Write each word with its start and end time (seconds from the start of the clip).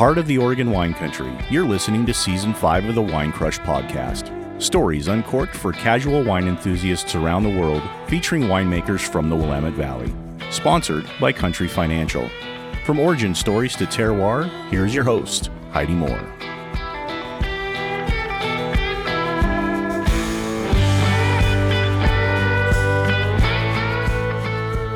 heart 0.00 0.16
of 0.16 0.26
the 0.26 0.38
Oregon 0.38 0.70
wine 0.70 0.94
country, 0.94 1.30
you're 1.50 1.66
listening 1.66 2.06
to 2.06 2.14
Season 2.14 2.54
5 2.54 2.86
of 2.86 2.94
the 2.94 3.02
Wine 3.02 3.30
Crush 3.32 3.58
podcast. 3.58 4.32
Stories 4.58 5.08
uncorked 5.08 5.54
for 5.54 5.74
casual 5.74 6.24
wine 6.24 6.48
enthusiasts 6.48 7.14
around 7.14 7.42
the 7.42 7.60
world, 7.60 7.82
featuring 8.06 8.44
winemakers 8.44 9.06
from 9.06 9.28
the 9.28 9.36
Willamette 9.36 9.74
Valley. 9.74 10.10
Sponsored 10.50 11.04
by 11.20 11.34
Country 11.34 11.68
Financial. 11.68 12.30
From 12.86 12.98
origin 12.98 13.34
stories 13.34 13.76
to 13.76 13.84
terroir, 13.84 14.48
here's 14.70 14.94
your 14.94 15.04
host, 15.04 15.50
Heidi 15.70 15.92
Moore. 15.92 16.18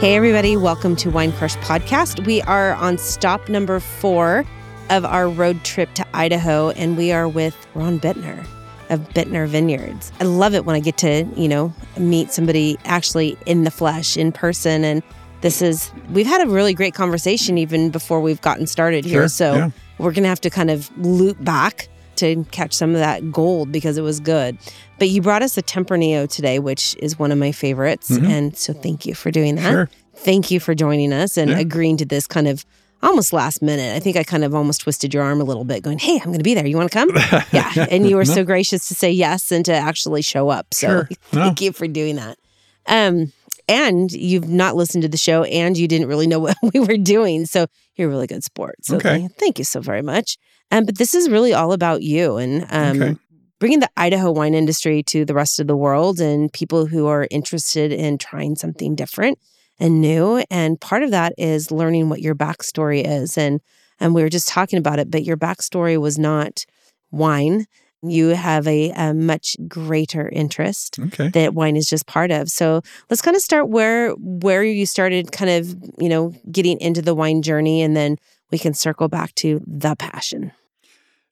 Hey, 0.00 0.16
everybody, 0.16 0.56
welcome 0.56 0.96
to 0.96 1.10
Wine 1.10 1.32
Crush 1.32 1.56
Podcast. 1.56 2.27
We 2.27 2.41
are 2.41 2.72
on 2.77 2.96
stop 2.96 3.50
number 3.50 3.80
four 3.80 4.46
of 4.90 5.04
our 5.04 5.28
road 5.28 5.64
trip 5.64 5.92
to 5.94 6.06
Idaho, 6.14 6.70
and 6.70 6.96
we 6.96 7.12
are 7.12 7.28
with 7.28 7.56
Ron 7.74 7.98
Bittner 8.00 8.46
of 8.90 9.00
Bittner 9.10 9.48
Vineyards. 9.48 10.12
I 10.20 10.24
love 10.24 10.54
it 10.54 10.64
when 10.64 10.76
I 10.76 10.80
get 10.80 10.98
to, 10.98 11.26
you 11.36 11.48
know, 11.48 11.72
meet 11.98 12.30
somebody 12.30 12.76
actually 12.84 13.36
in 13.46 13.64
the 13.64 13.70
flesh, 13.70 14.16
in 14.16 14.30
person. 14.30 14.84
And 14.84 15.02
this 15.40 15.62
is, 15.62 15.90
we've 16.10 16.26
had 16.26 16.46
a 16.46 16.50
really 16.50 16.74
great 16.74 16.94
conversation 16.94 17.56
even 17.56 17.90
before 17.90 18.20
we've 18.20 18.40
gotten 18.42 18.66
started 18.66 19.04
here. 19.04 19.22
Sure, 19.22 19.28
so 19.28 19.54
yeah. 19.54 19.70
we're 19.98 20.12
going 20.12 20.24
to 20.24 20.28
have 20.28 20.40
to 20.42 20.50
kind 20.50 20.70
of 20.70 20.90
loop 20.98 21.42
back 21.42 21.88
to 22.16 22.44
catch 22.52 22.72
some 22.72 22.90
of 22.90 22.96
that 22.96 23.32
gold 23.32 23.72
because 23.72 23.96
it 23.96 24.02
was 24.02 24.20
good. 24.20 24.56
But 24.98 25.08
you 25.08 25.22
brought 25.22 25.42
us 25.42 25.56
a 25.56 25.62
Tempranillo 25.62 26.28
today, 26.28 26.58
which 26.58 26.94
is 26.98 27.19
one 27.19 27.32
of 27.32 27.38
my 27.38 27.52
favorites. 27.52 28.10
And 28.10 28.56
so 28.56 28.72
thank 28.72 29.04
you 29.04 29.14
for 29.14 29.30
doing 29.30 29.56
that. 29.56 29.62
Mm-hmm. 29.62 29.72
Sure. 29.72 29.91
Thank 30.14 30.50
you 30.50 30.60
for 30.60 30.74
joining 30.74 31.12
us 31.12 31.36
and 31.36 31.50
Yeah. 31.50 31.58
agreeing 31.58 31.96
to 31.96 32.04
this 32.04 32.26
kind 32.28 32.46
of 32.46 32.64
almost 33.05 33.33
last 33.33 33.62
minute. 33.62 33.94
I 33.94 34.00
think 34.00 34.16
I 34.16 34.24
kind 34.24 34.44
of 34.44 34.55
almost 34.55 34.80
twisted 34.83 35.12
your 35.14 35.22
arm 35.22 35.41
a 35.41 35.44
little 35.44 35.64
bit, 35.64 35.83
going, 35.83 35.98
Hey, 35.98 36.16
I'm 36.16 36.24
going 36.27 36.38
to 36.38 36.42
be 36.44 36.55
there. 36.55 36.66
You 36.66 36.77
want 36.77 36.91
to 36.91 36.98
come? 36.98 37.10
yeah. 37.52 37.72
And 37.91 38.08
you 38.08 38.16
were 38.16 38.24
so 38.24 38.44
gracious 38.44 38.88
to 38.88 38.94
say 38.94 39.10
yes 39.10 39.52
and 39.52 39.64
to 39.66 39.72
actually 39.74 40.22
show 40.22 40.48
up. 40.48 40.72
So 40.74 40.86
Sure. 40.86 41.08
thank 41.30 41.60
you 41.60 41.72
for 41.72 41.86
doing 41.86 42.16
that. 42.16 42.38
Um, 42.86 43.32
and 43.69 44.12
you've 44.12 44.48
not 44.48 44.77
listened 44.77 45.02
to 45.02 45.08
the 45.08 45.16
show 45.16 45.44
and 45.44 45.77
you 45.78 45.88
didn't 45.88 46.08
really 46.08 46.27
know 46.27 46.38
what 46.47 46.56
we 46.72 46.80
were 46.80 46.97
doing. 46.97 47.47
So 47.47 47.66
you're 47.97 48.08
a 48.08 48.10
really 48.10 48.27
good 48.27 48.44
sport. 48.44 48.77
So 48.82 48.97
Okay. 48.97 49.08
thank, 49.20 49.36
thank 49.36 49.58
you 49.58 49.64
so 49.64 49.80
very 49.80 50.02
much. 50.02 50.36
Um, 50.70 50.84
but 50.84 50.98
this 50.98 51.14
is 51.14 51.28
really 51.30 51.55
all 51.55 51.72
about 51.72 52.02
you 52.02 52.36
and 52.36 52.66
um, 52.70 53.02
Okay. 53.02 53.16
bringing 53.60 53.80
the 53.80 53.91
Idaho 53.97 54.32
wine 54.32 54.55
industry 54.55 55.02
to 55.05 55.25
the 55.25 55.34
rest 55.34 55.60
of 55.60 55.66
the 55.66 55.77
world 55.77 56.20
and 56.20 56.52
people 56.52 56.86
who 56.86 57.06
are 57.06 57.28
interested 57.30 57.92
in 57.92 58.19
trying 58.19 58.56
something 58.56 58.94
different 58.94 59.38
and 59.78 60.00
new. 60.00 60.42
And 60.50 60.80
part 60.80 61.03
of 61.03 61.11
that 61.11 61.34
is 61.39 61.70
learning 61.70 62.08
what 62.08 62.20
your 62.20 62.34
backstory 62.34 63.03
is. 63.05 63.36
And 63.39 63.61
and 64.00 64.14
we 64.14 64.22
were 64.22 64.28
just 64.28 64.48
talking 64.48 64.78
about 64.78 64.98
it, 64.98 65.11
but 65.11 65.25
your 65.25 65.36
backstory 65.36 66.00
was 66.00 66.19
not 66.19 66.64
wine. 67.11 67.66
You 68.03 68.28
have 68.28 68.66
a, 68.66 68.91
a 68.91 69.14
much 69.14 69.56
greater 69.66 70.28
interest 70.28 70.98
Okay. 70.98 71.28
that 71.28 71.55
wine 71.55 71.77
is 71.77 71.86
just 71.89 72.06
part 72.06 72.31
of. 72.31 72.48
So 72.48 72.83
let's 73.08 73.22
kind 73.22 73.36
of 73.36 73.42
start 73.42 73.69
where 73.69 74.11
where 74.19 74.62
you 74.62 74.84
started 74.84 75.33
kind 75.33 75.50
of, 75.50 75.75
you 75.98 76.09
know, 76.09 76.34
getting 76.50 76.78
into 76.81 77.00
the 77.03 77.14
wine 77.14 77.41
journey 77.41 77.81
and 77.83 77.97
then 77.97 78.16
we 78.50 78.59
can 78.59 78.75
circle 78.75 79.09
back 79.09 79.34
to 79.36 79.62
the 79.66 79.97
passion. 79.97 80.53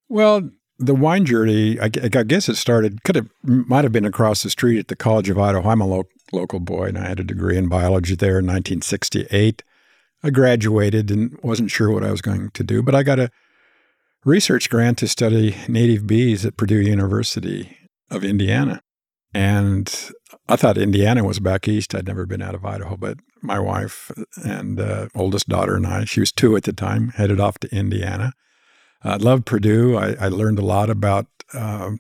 Well, 0.09 0.51
the 0.79 0.95
wine 0.95 1.25
journey, 1.25 1.79
I, 1.79 1.85
I 1.85 2.23
guess 2.25 2.49
it 2.49 2.57
started, 2.57 3.05
could 3.05 3.15
have, 3.17 3.29
might 3.43 3.85
have 3.85 3.93
been 3.93 4.05
across 4.05 4.43
the 4.43 4.51
street 4.51 4.79
at 4.79 4.89
the 4.89 4.97
College 4.97 5.29
of 5.29 5.39
Idaho. 5.39 5.69
I'm 5.69 5.81
a 5.81 5.87
lo- 5.87 6.09
local 6.33 6.61
boy 6.61 6.87
and 6.87 6.99
I 6.99 7.09
had 7.09 7.21
a 7.21 7.25
degree 7.25 7.57
in 7.57 7.69
biology 7.69 8.15
there 8.15 8.39
in 8.39 8.47
1968. 8.47 9.63
I 10.23 10.31
graduated 10.31 11.11
and 11.11 11.39
wasn't 11.43 11.71
sure 11.71 11.91
what 11.91 12.05
I 12.05 12.11
was 12.11 12.23
going 12.23 12.51
to 12.51 12.65
do, 12.65 12.83
but 12.83 12.95
I 12.95 13.03
got 13.03 13.19
a 13.19 13.31
research 14.25 14.71
grant 14.71 14.99
to 14.99 15.09
study 15.09 15.57
native 15.69 16.07
bees 16.07 16.47
at 16.47 16.57
Purdue 16.57 16.81
University 16.81 17.77
of 18.11 18.25
Indiana. 18.25 18.83
And 19.35 19.93
I 20.49 20.57
thought 20.57 20.79
Indiana 20.79 21.25
was 21.25 21.41
back 21.41 21.67
east. 21.67 21.95
I'd 21.95 22.07
never 22.07 22.27
been 22.27 22.43
out 22.43 22.55
of 22.55 22.65
Idaho, 22.65 22.97
but 22.97 23.19
my 23.43 23.59
wife 23.59 24.11
and 24.45 24.79
uh, 24.79 25.09
oldest 25.15 25.49
daughter 25.49 25.75
and 25.75 25.87
I, 25.87 26.05
she 26.05 26.21
was 26.21 26.31
two 26.31 26.55
at 26.57 26.65
the 26.65 26.73
time, 26.73 27.09
headed 27.17 27.41
off 27.41 27.59
to 27.61 27.75
Indiana. 27.75 28.33
I 29.03 29.17
loved 29.17 29.47
Purdue. 29.47 29.97
I, 29.97 30.15
I 30.21 30.29
learned 30.29 30.59
a 30.59 30.65
lot 30.65 30.91
about 30.91 31.27
um 31.55 31.99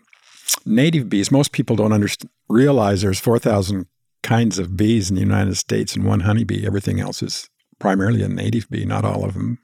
native 0.64 1.08
bees. 1.08 1.30
Most 1.30 1.52
people 1.52 1.76
don't 1.76 2.16
realize 2.48 3.02
there's 3.02 3.20
4,000 3.20 3.86
kinds 4.22 4.58
of 4.58 4.76
bees 4.76 5.10
in 5.10 5.16
the 5.16 5.22
United 5.22 5.56
States 5.56 5.94
and 5.94 6.04
one 6.04 6.20
honeybee. 6.20 6.66
Everything 6.66 7.00
else 7.00 7.22
is 7.22 7.48
primarily 7.78 8.22
a 8.22 8.28
native 8.28 8.68
bee, 8.70 8.84
not 8.84 9.04
all 9.04 9.24
of 9.24 9.34
them. 9.34 9.58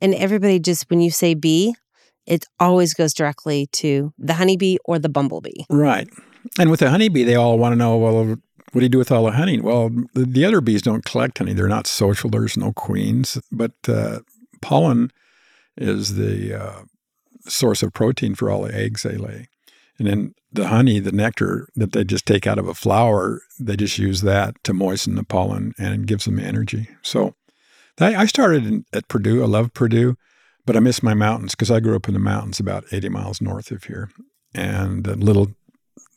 And 0.00 0.14
everybody 0.14 0.58
just 0.58 0.88
when 0.90 1.00
you 1.00 1.10
say 1.10 1.34
bee, 1.34 1.74
it 2.26 2.44
always 2.58 2.94
goes 2.94 3.14
directly 3.14 3.68
to 3.72 4.12
the 4.18 4.34
honeybee 4.34 4.76
or 4.84 4.98
the 4.98 5.08
bumblebee. 5.08 5.64
Right. 5.68 6.08
And 6.58 6.70
with 6.70 6.80
the 6.80 6.90
honeybee, 6.90 7.24
they 7.24 7.34
all 7.34 7.58
want 7.58 7.72
to 7.72 7.76
know, 7.76 7.96
well, 7.96 8.24
what 8.24 8.80
do 8.80 8.80
you 8.80 8.88
do 8.88 8.98
with 8.98 9.10
all 9.10 9.24
the 9.24 9.32
honey? 9.32 9.60
Well, 9.60 9.90
the, 10.14 10.24
the 10.24 10.44
other 10.44 10.60
bees 10.60 10.82
don't 10.82 11.04
collect 11.04 11.38
honey. 11.38 11.52
They're 11.52 11.68
not 11.68 11.86
social. 11.86 12.30
There's 12.30 12.56
no 12.56 12.72
queens. 12.72 13.38
But 13.50 13.72
uh, 13.88 14.20
pollen 14.62 15.10
is 15.76 16.16
the 16.16 16.54
uh, 16.54 16.82
source 17.48 17.82
of 17.82 17.92
protein 17.92 18.34
for 18.34 18.50
all 18.50 18.62
the 18.62 18.74
eggs 18.74 19.02
they 19.02 19.16
lay. 19.16 19.48
And 20.00 20.08
then 20.08 20.34
the 20.50 20.68
honey, 20.68 20.98
the 20.98 21.12
nectar 21.12 21.68
that 21.76 21.92
they 21.92 22.04
just 22.04 22.24
take 22.24 22.46
out 22.46 22.58
of 22.58 22.66
a 22.66 22.72
flower, 22.72 23.42
they 23.58 23.76
just 23.76 23.98
use 23.98 24.22
that 24.22 24.56
to 24.64 24.72
moisten 24.72 25.14
the 25.14 25.24
pollen 25.24 25.74
and 25.78 25.92
it 25.92 26.06
gives 26.06 26.24
them 26.24 26.38
energy. 26.38 26.88
So 27.02 27.34
I 28.00 28.24
started 28.24 28.86
at 28.94 29.08
Purdue. 29.08 29.42
I 29.42 29.46
love 29.46 29.74
Purdue, 29.74 30.16
but 30.64 30.74
I 30.74 30.80
miss 30.80 31.02
my 31.02 31.12
mountains 31.12 31.54
because 31.54 31.70
I 31.70 31.80
grew 31.80 31.96
up 31.96 32.08
in 32.08 32.14
the 32.14 32.18
mountains 32.18 32.58
about 32.58 32.90
80 32.90 33.10
miles 33.10 33.42
north 33.42 33.70
of 33.70 33.84
here. 33.84 34.10
And 34.54 35.06
a 35.06 35.16
little 35.16 35.48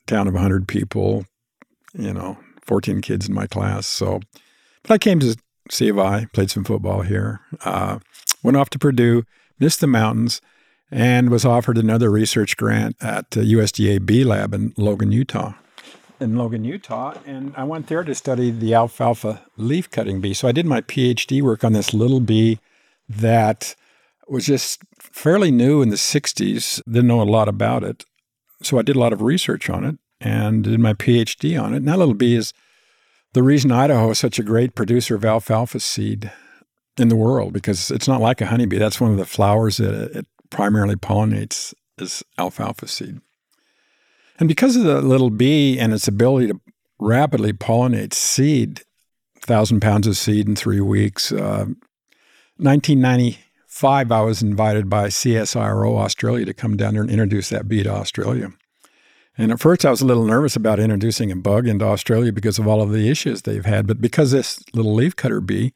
town 0.08 0.30
of 0.30 0.34
100 0.34 0.66
people, 0.66 1.26
you 1.94 2.14
know, 2.14 2.38
14 2.66 3.02
kids 3.02 3.28
in 3.28 3.36
my 3.36 3.48
class. 3.48 3.86
So, 3.86 4.22
but 4.84 4.94
I 4.94 4.98
came 4.98 5.20
to 5.20 5.36
C 5.70 5.90
of 5.90 6.00
I, 6.00 6.28
played 6.32 6.50
some 6.50 6.64
football 6.64 7.02
here, 7.02 7.42
uh, 7.66 8.00
went 8.44 8.56
off 8.56 8.70
to 8.70 8.80
Purdue, 8.80 9.26
missed 9.60 9.82
the 9.82 9.88
mountains, 9.88 10.40
and 10.94 11.31
was 11.31 11.44
offered 11.44 11.76
another 11.76 12.12
research 12.12 12.56
grant 12.56 12.96
at 13.02 13.31
USDA 13.31 14.06
Bee 14.06 14.24
Lab 14.24 14.54
in 14.54 14.76
Logan, 14.78 15.12
Utah. 15.12 15.54
In 16.20 16.38
Logan, 16.38 16.64
Utah, 16.64 17.16
and 17.26 17.52
I 17.58 17.64
went 17.64 17.88
there 17.88 18.04
to 18.04 18.14
study 18.14 18.52
the 18.52 18.76
alfalfa 18.76 19.42
leaf 19.58 19.90
cutting 19.90 20.22
bee. 20.22 20.36
So 20.36 20.48
I 20.48 20.52
did 20.52 20.68
my 20.68 20.81
PhD 20.81 21.42
work 21.42 21.64
on 21.64 21.74
this 21.74 21.96
little 21.96 22.20
bee 22.20 22.59
that 23.09 23.76
was 24.28 24.46
just 24.46 24.84
fairly 25.00 25.50
new 25.50 25.81
in 25.81 25.90
the 25.90 25.96
60s, 25.96 26.80
didn't 26.86 27.08
know 27.08 27.22
a 27.22 27.24
lot 27.24 27.50
about 27.50 27.84
it. 27.84 28.06
So 28.62 28.78
I 28.78 28.84
did 28.84 28.96
a 28.96 29.00
lot 29.00 29.14
of 29.14 29.22
research 29.22 29.72
on 29.72 29.84
it 29.84 29.98
and 30.22 30.64
did 30.64 30.80
my 30.80 30.94
PhD 30.94 31.62
on 31.62 31.74
it. 31.74 31.78
And 31.78 31.88
that 31.88 31.98
little 31.98 32.14
bee 32.14 32.36
is 32.36 32.54
the 33.34 33.44
reason 33.44 33.72
Idaho 33.72 34.12
is 34.12 34.20
such 34.20 34.38
a 34.38 34.44
great 34.44 34.75
producer 34.75 35.16
of 35.16 35.25
alfalfa 35.25 35.80
seed 35.80 36.31
in 36.98 37.08
the 37.10 37.16
world 37.16 37.52
because 37.52 37.90
it's 37.90 38.08
not 38.08 38.22
like 38.22 38.42
a 38.42 38.46
honeybee. 38.46 38.78
That's 38.78 39.02
one 39.02 39.12
of 39.12 39.18
the 39.18 39.25
flowers 39.25 39.78
that 39.78 40.16
it 40.16 40.28
primarily 40.53 40.96
pollinates 40.96 41.74
is 41.97 42.24
alfalfa 42.38 42.88
seed. 42.88 43.19
And 44.40 44.47
because 44.47 44.75
of 44.75 44.84
the 44.84 45.02
little 45.02 45.30
bee 45.30 45.78
and 45.78 45.91
its 45.94 46.08
ability 46.08 46.47
to 46.47 46.62
rapidly 47.00 47.52
pollinate 47.52 48.14
seed, 48.14 48.81
thousand 49.42 49.81
pounds 49.81 50.08
of 50.08 50.16
seed 50.16 50.47
in 50.47 50.56
three 50.56 50.80
weeks, 50.80 51.31
uh, 51.31 51.66
1995, 52.58 54.12
I 54.12 54.22
was 54.22 54.42
invited 54.42 54.90
by 54.90 55.08
CSIRO 55.08 55.97
Australia 55.97 56.46
to 56.46 56.53
come 56.53 56.78
down 56.78 56.94
there 56.94 57.03
and 57.03 57.12
introduce 57.12 57.50
that 57.50 57.68
bee 57.68 57.84
to 57.84 57.92
Australia. 57.92 58.52
And 59.38 59.51
at 59.51 59.60
first, 59.60 59.83
I 59.83 59.89
was 59.89 60.01
a 60.01 60.06
little 60.06 60.25
nervous 60.25 60.56
about 60.56 60.80
introducing 60.80 61.31
a 61.31 61.36
bug 61.36 61.68
into 61.68 61.86
Australia 61.86 62.31
because 62.31 62.60
of 62.60 62.68
all 62.68 62.81
of 62.81 62.92
the 62.92 63.10
issues 63.10 63.42
they've 63.42 63.66
had. 63.66 63.88
But 63.88 64.00
because 64.00 64.31
this 64.31 64.63
little 64.74 64.95
leafcutter 64.95 65.44
bee 65.44 65.74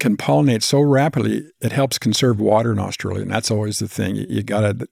can 0.00 0.16
pollinate 0.16 0.62
so 0.62 0.80
rapidly, 0.80 1.50
it 1.60 1.72
helps 1.72 1.98
conserve 1.98 2.40
water 2.40 2.72
in 2.72 2.78
Australia. 2.78 3.22
And 3.22 3.30
that's 3.30 3.50
always 3.50 3.78
the 3.78 3.88
thing. 3.88 4.16
You, 4.16 4.26
you 4.28 4.42
got 4.42 4.60
to, 4.60 4.88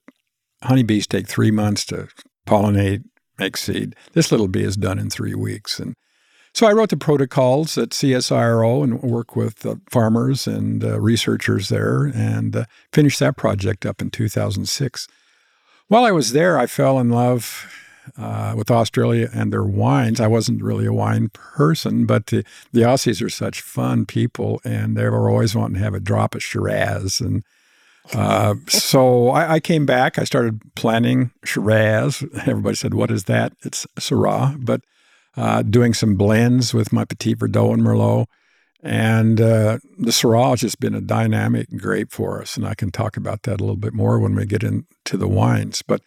honeybees 0.63 1.07
take 1.07 1.27
three 1.27 1.51
months 1.51 1.85
to 1.87 2.09
pollinate, 2.47 3.05
make 3.39 3.57
seed. 3.57 3.97
This 4.13 4.31
little 4.31 4.49
bee 4.49 4.65
is 4.65 4.77
done 4.77 4.99
in 4.99 5.11
three 5.11 5.35
weeks. 5.35 5.81
And 5.81 5.95
so 6.53 6.67
I 6.67 6.73
wrote 6.73 6.91
the 6.91 6.97
protocols 6.97 7.77
at 7.79 7.91
CSIRO 7.91 8.83
and 8.83 9.03
worked 9.03 9.37
with 9.37 9.65
uh, 9.65 9.77
farmers 9.91 10.47
and 10.47 10.83
uh, 10.83 11.01
researchers 11.01 11.69
there 11.69 12.05
and 12.05 12.57
uh, 12.57 12.65
finished 12.93 13.21
that 13.21 13.37
project 13.37 13.87
up 13.87 14.01
in 14.01 14.11
2006. 14.11 15.09
While 15.89 16.05
I 16.05 16.11
was 16.11 16.33
there, 16.33 16.59
I 16.59 16.67
fell 16.67 16.99
in 16.99 17.11
love 17.11 17.73
uh, 18.17 18.55
with 18.57 18.71
Australia 18.71 19.29
and 19.35 19.53
their 19.53 19.65
wines. 19.65 20.21
I 20.21 20.27
wasn't 20.27 20.63
really 20.63 20.87
a 20.87 20.93
wine 20.93 21.29
person, 21.31 22.07
but 22.07 22.27
the, 22.27 22.45
the 22.73 22.83
Aussies 22.83 23.23
are 23.25 23.31
such 23.31 23.61
fun 23.61 24.07
people, 24.07 24.61
and 24.65 24.97
they 24.97 25.09
were 25.09 25.29
always 25.29 25.55
wanting 25.55 25.75
to 25.75 25.85
have 25.85 25.95
a 25.95 26.01
drop 26.01 26.35
of 26.35 26.43
Shiraz. 26.43 27.21
And 27.21 27.45
uh, 28.15 28.55
so 28.69 29.29
I, 29.31 29.55
I 29.55 29.61
came 29.61 29.85
back. 29.85 30.19
I 30.19 30.25
started 30.25 30.61
planning 30.75 31.31
Shiraz. 31.45 32.25
Everybody 32.47 32.77
said, 32.77 32.95
"What 32.95 33.11
is 33.11 33.25
that?" 33.25 33.53
It's 33.63 33.87
Syrah, 33.99 34.57
but 34.65 34.81
uh, 35.37 35.63
doing 35.63 35.95
some 35.95 36.17
blends 36.17 36.75
with 36.75 36.93
my 36.93 37.05
Petit 37.05 37.37
Verdot 37.37 37.75
and 37.75 37.83
Merlot, 37.83 38.27
And 38.83 39.41
uh, 39.41 39.79
the 39.99 40.11
Syrah 40.11 40.51
has 40.51 40.61
just 40.61 40.81
been 40.81 40.95
a 40.95 41.01
dynamic 41.01 41.69
grape 41.77 42.13
for 42.13 42.41
us. 42.41 42.57
And 42.57 42.67
I 42.67 42.75
can 42.75 42.91
talk 42.91 43.17
about 43.17 43.43
that 43.43 43.61
a 43.61 43.65
little 43.65 43.77
bit 43.77 43.93
more 43.93 44.19
when 44.19 44.35
we 44.35 44.47
get 44.47 44.63
into 44.63 45.17
the 45.17 45.29
wines. 45.29 45.83
But 45.83 46.01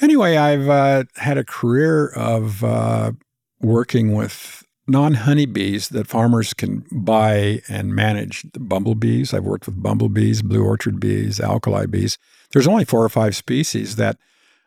anyway, 0.00 0.36
I've 0.36 0.68
uh, 0.68 1.04
had 1.16 1.38
a 1.38 1.44
career 1.44 2.08
of 2.08 2.64
uh, 2.64 3.12
working 3.60 4.14
with 4.14 4.64
non 4.86 5.14
honeybees 5.14 5.90
that 5.90 6.06
farmers 6.06 6.54
can 6.54 6.84
buy 6.90 7.62
and 7.68 7.94
manage. 7.94 8.44
The 8.52 8.60
bumblebees, 8.60 9.34
I've 9.34 9.44
worked 9.44 9.66
with 9.66 9.82
bumblebees, 9.82 10.42
blue 10.42 10.64
orchard 10.64 10.98
bees, 10.98 11.40
alkali 11.40 11.86
bees. 11.86 12.18
There's 12.52 12.66
only 12.66 12.84
four 12.84 13.04
or 13.04 13.08
five 13.08 13.36
species 13.36 13.96
that 13.96 14.16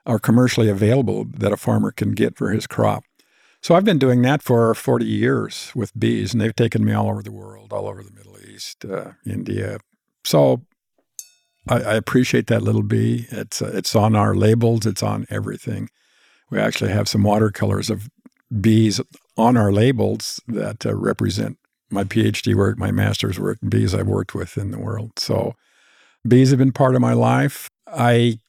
are 0.06 0.20
commercially 0.20 0.70
available 0.70 1.26
that 1.26 1.52
a 1.52 1.58
farmer 1.58 1.92
can 1.92 2.12
get 2.12 2.38
for 2.38 2.52
his 2.52 2.68
crop. 2.68 3.04
So 3.62 3.76
I've 3.76 3.86
been 3.86 4.00
doing 4.00 4.24
that 4.24 4.42
for 4.42 4.74
40 4.74 5.06
years 5.06 5.72
with 5.76 5.98
bees, 5.98 6.34
and 6.34 6.42
they've 6.42 6.56
taken 6.56 6.84
me 6.84 6.94
all 6.94 7.10
over 7.10 7.22
the 7.22 7.32
world, 7.32 7.72
all 7.72 7.88
over 7.88 8.02
the 8.02 8.12
Middle 8.12 8.38
East, 8.40 8.86
uh, 8.86 9.12
India. 9.26 9.78
So 10.24 10.64
I, 11.68 11.76
I, 11.82 11.94
appreciate 11.96 12.48
that 12.48 12.64
little 12.64 12.84
bee. 12.84 13.28
It's 13.30 13.62
uh, 13.62 13.72
it's 13.74 13.96
on 13.96 14.16
our 14.16 14.36
labels. 14.36 14.86
It's 14.86 15.04
on 15.04 15.26
everything. 15.30 15.90
We 16.50 16.60
actually 16.60 16.92
have 16.92 17.08
some 17.08 17.24
watercolors 17.24 17.90
of 17.90 18.10
bees 18.60 19.00
on 19.38 19.58
our 19.58 19.72
labels 19.72 20.42
that 20.48 20.86
uh, 20.86 20.96
represent 20.96 21.58
my 21.90 22.04
PhD 22.04 22.56
work, 22.56 22.78
my 22.78 22.92
master's 22.92 23.40
work, 23.40 23.60
bees 23.68 23.94
I've 23.94 24.08
worked 24.08 24.34
with 24.34 24.58
in 24.58 24.72
the 24.72 24.80
world. 24.80 25.12
So 25.18 25.56
bees 26.28 26.50
have 26.50 26.60
been 26.60 26.72
part 26.72 26.96
of 26.96 27.02
my 27.02 27.14
life. 27.14 27.70
I 27.88 28.40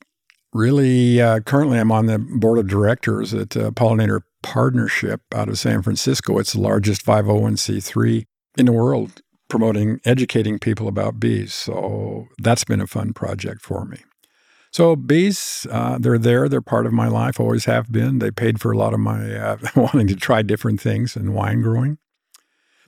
really 0.52 1.20
uh, 1.20 1.40
currently 1.40 1.78
I'm 1.78 1.92
on 1.92 2.06
the 2.06 2.18
board 2.18 2.58
of 2.58 2.68
directors 2.68 3.34
at 3.34 3.56
uh, 3.56 3.70
Pollinator 3.70 4.22
Partnership 4.42 5.22
out 5.32 5.48
of 5.48 5.58
San 5.58 5.82
Francisco. 5.82 6.38
It's 6.38 6.52
the 6.52 6.60
largest 6.60 7.04
501c3 7.04 8.24
in 8.58 8.66
the 8.66 8.72
world 8.72 9.22
promoting 9.52 10.00
educating 10.06 10.58
people 10.58 10.88
about 10.88 11.20
bees. 11.20 11.52
So 11.52 12.28
that's 12.38 12.64
been 12.64 12.80
a 12.80 12.86
fun 12.86 13.12
project 13.12 13.60
for 13.60 13.84
me. 13.84 13.98
So 14.70 14.96
bees, 14.96 15.66
uh, 15.70 15.98
they're 15.98 16.16
there. 16.16 16.48
They're 16.48 16.62
part 16.62 16.86
of 16.86 16.94
my 16.94 17.06
life. 17.06 17.38
Always 17.38 17.66
have 17.66 17.92
been. 17.92 18.18
They 18.18 18.30
paid 18.30 18.62
for 18.62 18.72
a 18.72 18.78
lot 18.78 18.94
of 18.94 19.00
my 19.00 19.36
uh, 19.36 19.58
wanting 19.76 20.06
to 20.06 20.16
try 20.16 20.40
different 20.40 20.80
things 20.80 21.16
and 21.16 21.34
wine 21.34 21.60
growing. 21.60 21.98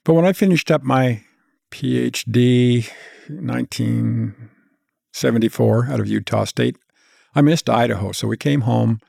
But 0.05 0.15
when 0.15 0.25
I 0.25 0.33
finished 0.33 0.71
up 0.71 0.83
my 0.83 1.23
PhD, 1.71 2.89
1974, 3.29 5.89
out 5.91 6.01
of 6.01 6.09
Utah 6.09 6.45
State, 6.45 6.79
I 7.35 7.43
missed 7.43 7.69
Idaho. 7.69 8.13
So 8.13 8.27
we 8.27 8.39
came 8.39 8.63
home 8.63 9.01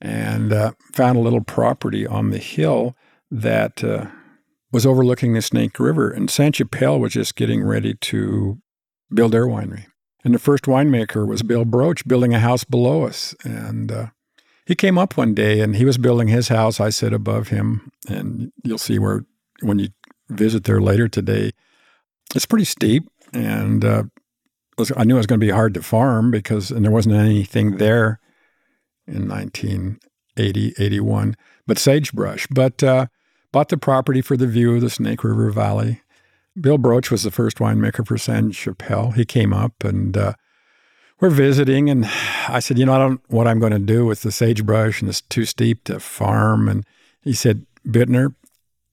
and 0.00 0.54
uh, 0.54 0.72
found 0.94 1.18
a 1.18 1.20
little 1.20 1.42
property 1.42 2.06
on 2.06 2.30
the 2.30 2.38
hill 2.38 2.96
that 3.30 3.84
uh, 3.84 4.06
was 4.74 4.84
overlooking 4.84 5.34
the 5.34 5.40
Snake 5.40 5.78
River. 5.78 6.10
And 6.10 6.28
Saint 6.28 6.56
Chapelle 6.56 6.98
was 6.98 7.12
just 7.12 7.36
getting 7.36 7.62
ready 7.62 7.94
to 7.94 8.58
build 9.14 9.30
their 9.30 9.46
winery. 9.46 9.86
And 10.24 10.34
the 10.34 10.38
first 10.40 10.64
winemaker 10.64 11.28
was 11.28 11.44
Bill 11.44 11.64
Broich 11.64 12.04
building 12.08 12.34
a 12.34 12.40
house 12.40 12.64
below 12.64 13.04
us. 13.04 13.36
And 13.44 13.92
uh, 13.92 14.06
he 14.66 14.74
came 14.74 14.98
up 14.98 15.16
one 15.16 15.32
day 15.32 15.60
and 15.60 15.76
he 15.76 15.84
was 15.84 15.96
building 15.96 16.26
his 16.26 16.48
house. 16.48 16.80
I 16.80 16.90
sat 16.90 17.12
above 17.12 17.48
him. 17.48 17.92
And 18.08 18.50
you'll 18.64 18.78
see 18.78 18.98
where, 18.98 19.24
when 19.60 19.78
you 19.78 19.90
visit 20.28 20.64
there 20.64 20.80
later 20.80 21.06
today, 21.06 21.52
it's 22.34 22.46
pretty 22.46 22.64
steep. 22.64 23.04
And 23.32 23.84
uh, 23.84 24.02
I 24.96 25.04
knew 25.04 25.14
it 25.14 25.18
was 25.18 25.26
going 25.26 25.38
to 25.38 25.46
be 25.46 25.52
hard 25.52 25.74
to 25.74 25.82
farm 25.82 26.32
because, 26.32 26.72
and 26.72 26.84
there 26.84 26.90
wasn't 26.90 27.14
anything 27.14 27.76
there 27.76 28.18
in 29.06 29.28
1980, 29.28 30.74
81, 30.78 31.36
but 31.64 31.78
sagebrush. 31.78 32.48
But 32.50 32.82
uh, 32.82 33.06
bought 33.54 33.68
the 33.68 33.78
property 33.78 34.20
for 34.20 34.36
the 34.36 34.48
view 34.48 34.74
of 34.74 34.80
the 34.80 34.90
Snake 34.90 35.22
River 35.22 35.48
Valley 35.48 36.02
Bill 36.60 36.76
Broich 36.76 37.08
was 37.10 37.22
the 37.22 37.30
first 37.30 37.58
winemaker 37.58 38.06
for 38.06 38.18
Saint 38.18 38.54
Chapelle. 38.54 39.12
He 39.12 39.24
came 39.24 39.52
up 39.52 39.82
and 39.84 40.16
uh, 40.16 40.34
we're 41.20 41.30
visiting, 41.30 41.90
and 41.90 42.06
I 42.48 42.60
said, 42.60 42.78
you 42.78 42.86
know, 42.86 42.94
I 42.94 42.98
don't 42.98 43.12
know 43.14 43.36
what 43.36 43.48
I'm 43.48 43.58
going 43.58 43.72
to 43.72 43.78
do 43.78 44.04
with 44.04 44.22
the 44.22 44.30
sagebrush, 44.30 45.00
and 45.00 45.08
it's 45.08 45.20
too 45.20 45.44
steep 45.44 45.84
to 45.84 45.98
farm. 45.98 46.68
And 46.68 46.84
he 47.22 47.32
said, 47.32 47.66
Bittner, 47.86 48.34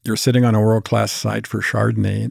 you're 0.03 0.15
sitting 0.15 0.45
on 0.45 0.55
a 0.55 0.61
world 0.61 0.85
class 0.85 1.11
site 1.11 1.45
for 1.45 1.61
Chardonnay. 1.61 2.29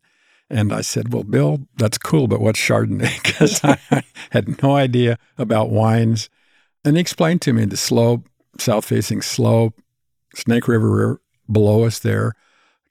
And 0.49 0.73
I 0.73 0.81
said, 0.81 1.13
Well, 1.13 1.23
Bill, 1.23 1.61
that's 1.77 1.99
cool, 1.99 2.27
but 2.27 2.41
what's 2.41 2.59
Chardonnay? 2.59 3.23
Because 3.23 3.61
I 3.63 4.03
had 4.31 4.63
no 4.63 4.75
idea 4.75 5.19
about 5.39 5.71
wines. 5.71 6.29
And 6.85 6.97
he 6.97 7.01
explained 7.01 7.43
to 7.43 7.53
me 7.53 7.67
the 7.67 7.77
slope, 7.77 8.29
south 8.59 8.85
facing 8.85 9.23
slope, 9.23 9.81
Snake 10.35 10.67
River 10.67 11.21
below 11.53 11.85
us 11.85 11.99
there, 11.99 12.35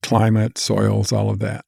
climate, 0.01 0.57
soils, 0.57 1.11
all 1.11 1.29
of 1.29 1.39
that. 1.39 1.65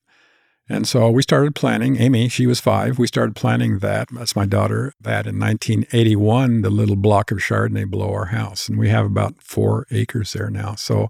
And 0.71 0.88
so 0.88 1.09
we 1.09 1.21
started 1.21 1.53
planning. 1.53 1.97
Amy, 1.97 2.29
she 2.29 2.47
was 2.47 2.61
five. 2.61 2.97
We 2.97 3.05
started 3.05 3.35
planning 3.35 3.79
that. 3.79 4.07
That's 4.11 4.38
my 4.38 4.45
daughter. 4.45 4.93
That 5.01 5.27
in 5.27 5.38
1981, 5.38 6.61
the 6.61 6.69
little 6.69 6.95
block 6.95 7.29
of 7.31 7.39
Chardonnay 7.39 7.89
below 7.89 8.09
our 8.11 8.27
house. 8.27 8.69
And 8.69 8.79
we 8.79 8.88
have 8.88 9.05
about 9.05 9.41
four 9.41 9.85
acres 9.91 10.31
there 10.31 10.49
now. 10.49 10.75
So, 10.75 11.09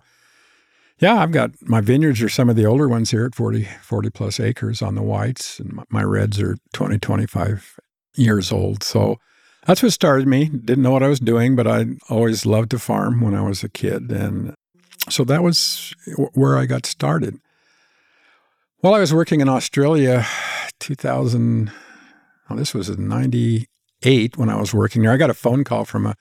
yeah, 0.97 1.21
I've 1.21 1.31
got 1.31 1.51
my 1.61 1.79
vineyards 1.79 2.23
are 2.23 2.29
some 2.29 2.49
of 2.49 2.55
the 2.55 2.65
older 2.65 2.87
ones 2.89 3.11
here 3.11 3.25
at 3.25 3.35
40, 3.35 3.67
40 3.83 4.09
plus 4.09 4.39
acres 4.39 4.81
on 4.81 4.95
the 4.95 5.03
whites. 5.03 5.59
And 5.59 5.79
my 5.89 6.03
reds 6.03 6.39
are 6.41 6.57
20, 6.73 6.97
25 6.97 7.79
years 8.15 8.51
old. 8.51 8.83
So 8.83 9.17
that's 9.67 9.83
what 9.83 9.93
started 9.93 10.27
me. 10.27 10.45
Didn't 10.45 10.81
know 10.81 10.91
what 10.91 11.03
I 11.03 11.07
was 11.07 11.19
doing, 11.19 11.55
but 11.55 11.67
I 11.67 11.85
always 12.09 12.47
loved 12.47 12.71
to 12.71 12.79
farm 12.79 13.21
when 13.21 13.35
I 13.35 13.41
was 13.41 13.63
a 13.63 13.69
kid. 13.69 14.11
And 14.11 14.55
so 15.09 15.23
that 15.25 15.43
was 15.43 15.93
where 16.33 16.57
I 16.57 16.65
got 16.65 16.85
started. 16.85 17.39
While 18.79 18.93
I 18.93 18.99
was 18.99 19.13
working 19.13 19.41
in 19.41 19.49
Australia, 19.49 20.25
2000, 20.79 21.71
well, 22.49 22.57
this 22.57 22.73
was 22.73 22.89
in 22.89 23.07
98 23.07 24.37
when 24.37 24.49
I 24.49 24.59
was 24.59 24.73
working 24.73 25.01
there, 25.01 25.11
I 25.11 25.17
got 25.17 25.29
a 25.29 25.35
phone 25.35 25.63
call 25.63 25.85
from 25.85 26.05
a 26.05 26.15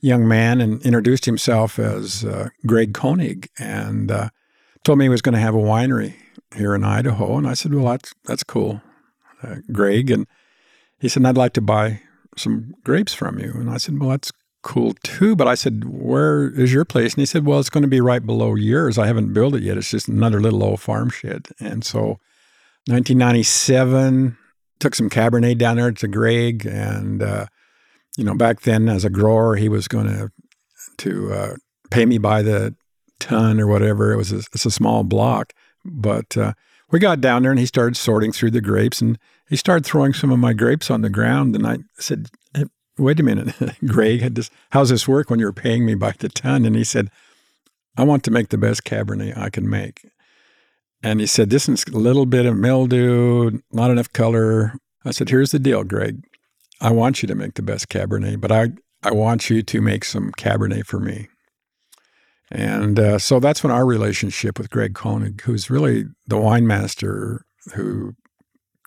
young 0.00 0.28
man 0.28 0.60
and 0.60 0.80
introduced 0.82 1.24
himself 1.24 1.78
as 1.78 2.24
uh, 2.24 2.50
Greg 2.66 2.94
Koenig 2.94 3.48
and 3.58 4.10
uh, 4.10 4.28
told 4.84 4.98
me 4.98 5.06
he 5.06 5.08
was 5.08 5.22
going 5.22 5.34
to 5.34 5.40
have 5.40 5.54
a 5.54 5.58
winery 5.58 6.14
here 6.54 6.74
in 6.74 6.84
Idaho. 6.84 7.36
And 7.36 7.48
I 7.48 7.54
said, 7.54 7.74
well, 7.74 7.86
that's, 7.86 8.14
that's 8.24 8.44
cool, 8.44 8.80
uh, 9.42 9.56
Greg. 9.72 10.10
And 10.10 10.26
he 11.00 11.08
said, 11.08 11.24
I'd 11.24 11.36
like 11.36 11.52
to 11.54 11.60
buy 11.60 12.00
some 12.36 12.74
grapes 12.84 13.12
from 13.12 13.38
you. 13.38 13.52
And 13.54 13.68
I 13.68 13.78
said, 13.78 13.98
well, 13.98 14.10
that's 14.10 14.30
cool 14.62 14.94
too. 15.02 15.36
But 15.36 15.48
I 15.48 15.54
said, 15.54 15.84
Where 15.84 16.50
is 16.50 16.72
your 16.72 16.84
place? 16.84 17.14
And 17.14 17.20
he 17.20 17.26
said, 17.26 17.46
Well, 17.46 17.58
it's 17.58 17.70
going 17.70 17.82
to 17.82 17.88
be 17.88 18.00
right 18.00 18.24
below 18.24 18.54
yours. 18.54 18.98
I 18.98 19.06
haven't 19.06 19.32
built 19.32 19.54
it 19.54 19.62
yet. 19.62 19.76
It's 19.76 19.90
just 19.90 20.08
another 20.08 20.40
little 20.40 20.62
old 20.62 20.80
farm 20.80 21.10
shed. 21.10 21.48
And 21.60 21.84
so 21.84 22.18
1997, 22.86 24.36
took 24.80 24.94
some 24.94 25.10
Cabernet 25.10 25.58
down 25.58 25.76
there 25.76 25.92
to 25.92 26.08
Greg. 26.08 26.66
And, 26.66 27.22
uh, 27.22 27.46
you 28.16 28.24
know, 28.24 28.34
back 28.34 28.62
then 28.62 28.88
as 28.88 29.04
a 29.04 29.10
grower, 29.10 29.56
he 29.56 29.68
was 29.68 29.88
going 29.88 30.06
to 30.06 30.30
to 30.98 31.32
uh, 31.32 31.54
pay 31.90 32.06
me 32.06 32.18
by 32.18 32.42
the 32.42 32.74
ton 33.20 33.60
or 33.60 33.66
whatever. 33.66 34.12
It 34.12 34.16
was 34.16 34.32
a, 34.32 34.38
it's 34.38 34.66
a 34.66 34.70
small 34.70 35.04
block. 35.04 35.52
But 35.84 36.36
uh, 36.36 36.54
we 36.90 36.98
got 36.98 37.20
down 37.20 37.42
there 37.42 37.52
and 37.52 37.60
he 37.60 37.66
started 37.66 37.96
sorting 37.96 38.32
through 38.32 38.50
the 38.50 38.60
grapes 38.60 39.00
and 39.00 39.18
he 39.48 39.56
started 39.56 39.86
throwing 39.86 40.12
some 40.12 40.30
of 40.30 40.38
my 40.38 40.52
grapes 40.52 40.90
on 40.90 41.02
the 41.02 41.10
ground. 41.10 41.54
And 41.54 41.66
I 41.66 41.78
said, 41.98 42.28
wait 42.98 43.20
a 43.20 43.22
minute, 43.22 43.54
Greg, 43.86 44.34
this, 44.34 44.50
how's 44.70 44.90
this 44.90 45.08
work 45.08 45.30
when 45.30 45.38
you're 45.38 45.52
paying 45.52 45.86
me 45.86 45.94
by 45.94 46.12
the 46.18 46.28
ton? 46.28 46.64
And 46.64 46.76
he 46.76 46.84
said, 46.84 47.10
I 47.96 48.04
want 48.04 48.22
to 48.24 48.30
make 48.30 48.48
the 48.48 48.58
best 48.58 48.84
Cabernet 48.84 49.36
I 49.36 49.50
can 49.50 49.68
make. 49.68 50.06
And 51.02 51.20
he 51.20 51.26
said, 51.26 51.50
this 51.50 51.68
is 51.68 51.84
a 51.84 51.96
little 51.96 52.26
bit 52.26 52.46
of 52.46 52.56
mildew, 52.56 53.60
not 53.72 53.90
enough 53.90 54.12
color. 54.12 54.74
I 55.04 55.12
said, 55.12 55.28
here's 55.28 55.52
the 55.52 55.58
deal, 55.58 55.84
Greg. 55.84 56.24
I 56.80 56.90
want 56.90 57.22
you 57.22 57.28
to 57.28 57.34
make 57.34 57.54
the 57.54 57.62
best 57.62 57.88
Cabernet, 57.88 58.40
but 58.40 58.52
I, 58.52 58.68
I 59.02 59.12
want 59.12 59.50
you 59.50 59.62
to 59.62 59.80
make 59.80 60.04
some 60.04 60.32
Cabernet 60.32 60.86
for 60.86 61.00
me. 61.00 61.28
And 62.50 62.98
uh, 62.98 63.18
so 63.18 63.40
that's 63.40 63.62
when 63.62 63.72
our 63.72 63.84
relationship 63.84 64.58
with 64.58 64.70
Greg 64.70 64.94
Koenig, 64.94 65.42
who's 65.42 65.70
really 65.70 66.04
the 66.26 66.38
wine 66.38 66.66
master 66.66 67.44
who 67.74 68.14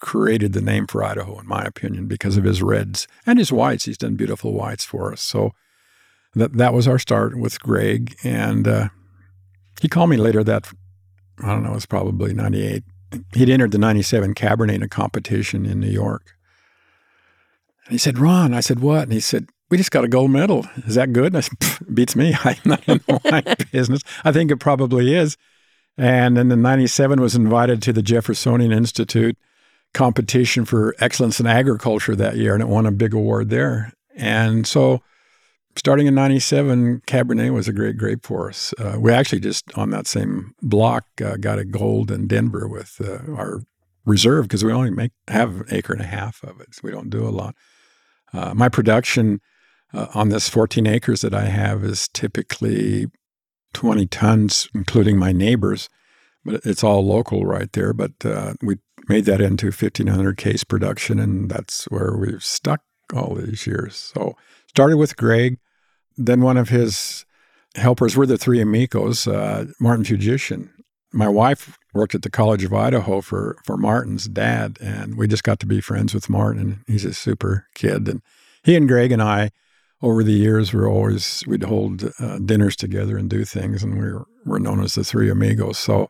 created 0.02 0.52
the 0.52 0.62
name 0.62 0.88
for 0.88 1.04
Idaho, 1.04 1.40
in 1.40 1.48
my 1.48 1.64
opinion, 1.64 2.08
because 2.08 2.36
of 2.36 2.44
his 2.44 2.62
reds 2.62 3.08
and 3.26 3.40
his 3.40 3.52
whites. 3.52 3.86
He's 3.86 3.98
done 3.98 4.16
beautiful 4.16 4.52
whites 4.52 4.84
for 4.84 5.14
us. 5.14 5.22
So 5.22 5.54
that 6.36 6.54
that 6.54 6.74
was 6.74 6.88
our 6.88 7.00
start 7.00 7.38
with 7.38 7.62
Greg, 7.62 8.16
and 8.24 8.68
uh, 8.68 8.90
he 9.80 9.88
called 9.88 10.10
me 10.10 10.18
later. 10.18 10.44
That 10.44 10.68
I 11.42 11.48
don't 11.48 11.64
know, 11.64 11.72
it 11.72 11.76
was 11.76 11.86
probably 11.86 12.34
'98. 12.34 12.84
He'd 13.34 13.50
entered 13.50 13.72
the 13.72 13.78
'97 13.78 14.34
Cabernet 14.34 14.76
in 14.76 14.84
a 14.84 14.90
competition 14.90 15.66
in 15.66 15.80
New 15.80 15.90
York, 15.90 16.36
and 17.86 17.94
he 17.94 17.98
said, 17.98 18.20
"Ron," 18.20 18.54
I 18.54 18.62
said, 18.62 18.80
"What?" 18.80 19.04
And 19.04 19.14
he 19.14 19.20
said, 19.20 19.48
"We 19.70 19.78
just 19.78 19.92
got 19.92 20.04
a 20.04 20.10
gold 20.10 20.32
medal. 20.32 20.66
Is 20.88 20.96
that 20.96 21.14
good?" 21.14 21.28
And 21.28 21.38
I 21.38 21.42
said, 21.42 21.94
"Beats 21.94 22.16
me. 22.16 22.36
I'm 22.44 22.58
not 22.66 22.88
in 22.88 23.02
the 23.08 23.22
wine 23.24 23.56
business. 23.72 24.02
I 24.24 24.32
think 24.32 24.52
it 24.52 24.58
probably 24.58 25.14
is." 25.14 25.38
And 25.98 26.38
then 26.38 26.48
the 26.48 26.56
'97 26.56 27.20
was 27.20 27.36
invited 27.36 27.82
to 27.84 27.94
the 27.94 28.02
Jeffersonian 28.02 28.72
Institute 28.72 29.38
competition 29.94 30.66
for 30.66 30.96
excellence 31.00 31.40
in 31.40 31.48
agriculture 31.48 32.16
that 32.16 32.38
year, 32.38 32.54
and 32.54 32.62
it 32.62 32.70
won 32.70 32.86
a 32.86 32.92
big 32.92 33.14
award 33.14 33.50
there. 33.50 33.94
And 34.16 34.66
so, 34.66 35.02
starting 35.76 36.08
in 36.08 36.16
'97, 36.16 37.02
Cabernet 37.08 37.54
was 37.54 37.68
a 37.68 37.74
great 37.74 37.98
grape 37.98 38.26
for 38.26 38.50
us. 38.50 38.74
Uh, 38.78 38.98
we 39.00 39.12
actually 39.12 39.40
just 39.40 39.66
on 39.78 39.90
that 39.92 40.08
same 40.08 40.54
block 40.62 41.06
uh, 41.24 41.38
got 41.38 41.60
a 41.60 41.66
gold 41.66 42.12
in 42.12 42.28
Denver 42.28 42.68
with 42.68 43.02
uh, 43.04 43.32
our 43.34 43.62
reserve 44.06 44.46
because 44.46 44.64
we 44.64 44.72
only 44.72 44.90
make 44.90 45.12
have 45.28 45.62
an 45.62 45.66
acre 45.72 45.94
and 45.94 46.02
a 46.02 46.08
half 46.08 46.44
of 46.44 46.60
it. 46.62 46.74
So 46.74 46.82
we 46.84 46.92
don't 46.92 47.10
do 47.10 47.28
a 47.28 47.30
lot. 47.30 47.56
Uh, 48.34 48.54
my 48.54 48.70
production 48.70 49.42
uh, 49.94 50.08
on 50.14 50.30
this 50.30 50.50
14 50.50 50.88
acres 50.88 51.22
that 51.22 51.34
I 51.34 51.46
have 51.46 51.84
is 51.84 52.08
typically 52.10 53.08
20 53.74 54.08
tons, 54.08 54.70
including 54.74 55.18
my 55.18 55.32
neighbors. 55.32 55.90
But 56.44 56.62
it's 56.66 56.84
all 56.84 57.06
local 57.06 57.46
right 57.46 57.72
there. 57.74 57.94
But 57.94 58.14
uh, 58.26 58.54
we 58.62 58.78
made 59.12 59.26
that 59.26 59.42
into 59.42 59.66
1500 59.68 60.38
case 60.38 60.64
production, 60.64 61.20
and 61.20 61.50
that's 61.50 61.84
where 61.86 62.16
we've 62.16 62.44
stuck 62.44 62.82
all 63.14 63.36
these 63.36 63.68
years. 63.68 64.14
So 64.16 64.38
started 64.68 64.96
with 64.96 65.18
Greg, 65.18 65.60
then 66.16 66.40
one 66.40 66.56
of 66.56 66.70
his 66.70 67.26
helpers 67.76 68.16
were 68.16 68.26
the 68.26 68.38
three 68.38 68.62
amigos, 68.62 69.28
uh, 69.28 69.66
Martin 69.82 70.06
Fujishin. 70.06 70.70
My 71.12 71.28
wife 71.28 71.78
worked 71.94 72.16
at 72.16 72.22
the 72.22 72.30
College 72.30 72.64
of 72.64 72.74
Idaho 72.74 73.20
for 73.20 73.58
for 73.66 73.76
Martin's 73.76 74.30
dad, 74.30 74.78
and 74.80 75.18
we 75.18 75.28
just 75.28 75.44
got 75.44 75.60
to 75.60 75.66
be 75.66 75.82
friends 75.82 76.14
with 76.14 76.30
Martin. 76.30 76.86
He's 76.88 77.04
a 77.04 77.14
super 77.14 77.68
kid, 77.76 78.08
and 78.08 78.22
he 78.64 78.78
and 78.78 78.88
Greg 78.88 79.12
and 79.12 79.22
I, 79.22 79.52
over 80.02 80.24
the 80.24 80.32
years, 80.32 80.72
were 80.72 80.88
always 80.88 81.44
we'd 81.46 81.64
hold 81.64 82.10
uh, 82.18 82.40
dinners 82.40 82.78
together 82.78 83.18
and 83.18 83.30
do 83.30 83.44
things, 83.44 83.84
and 83.84 83.96
we 83.96 84.10
were, 84.10 84.26
were 84.46 84.60
known 84.60 84.82
as 84.82 84.96
the 84.96 85.04
Three 85.04 85.30
Amigos. 85.30 85.78
So 85.78 86.10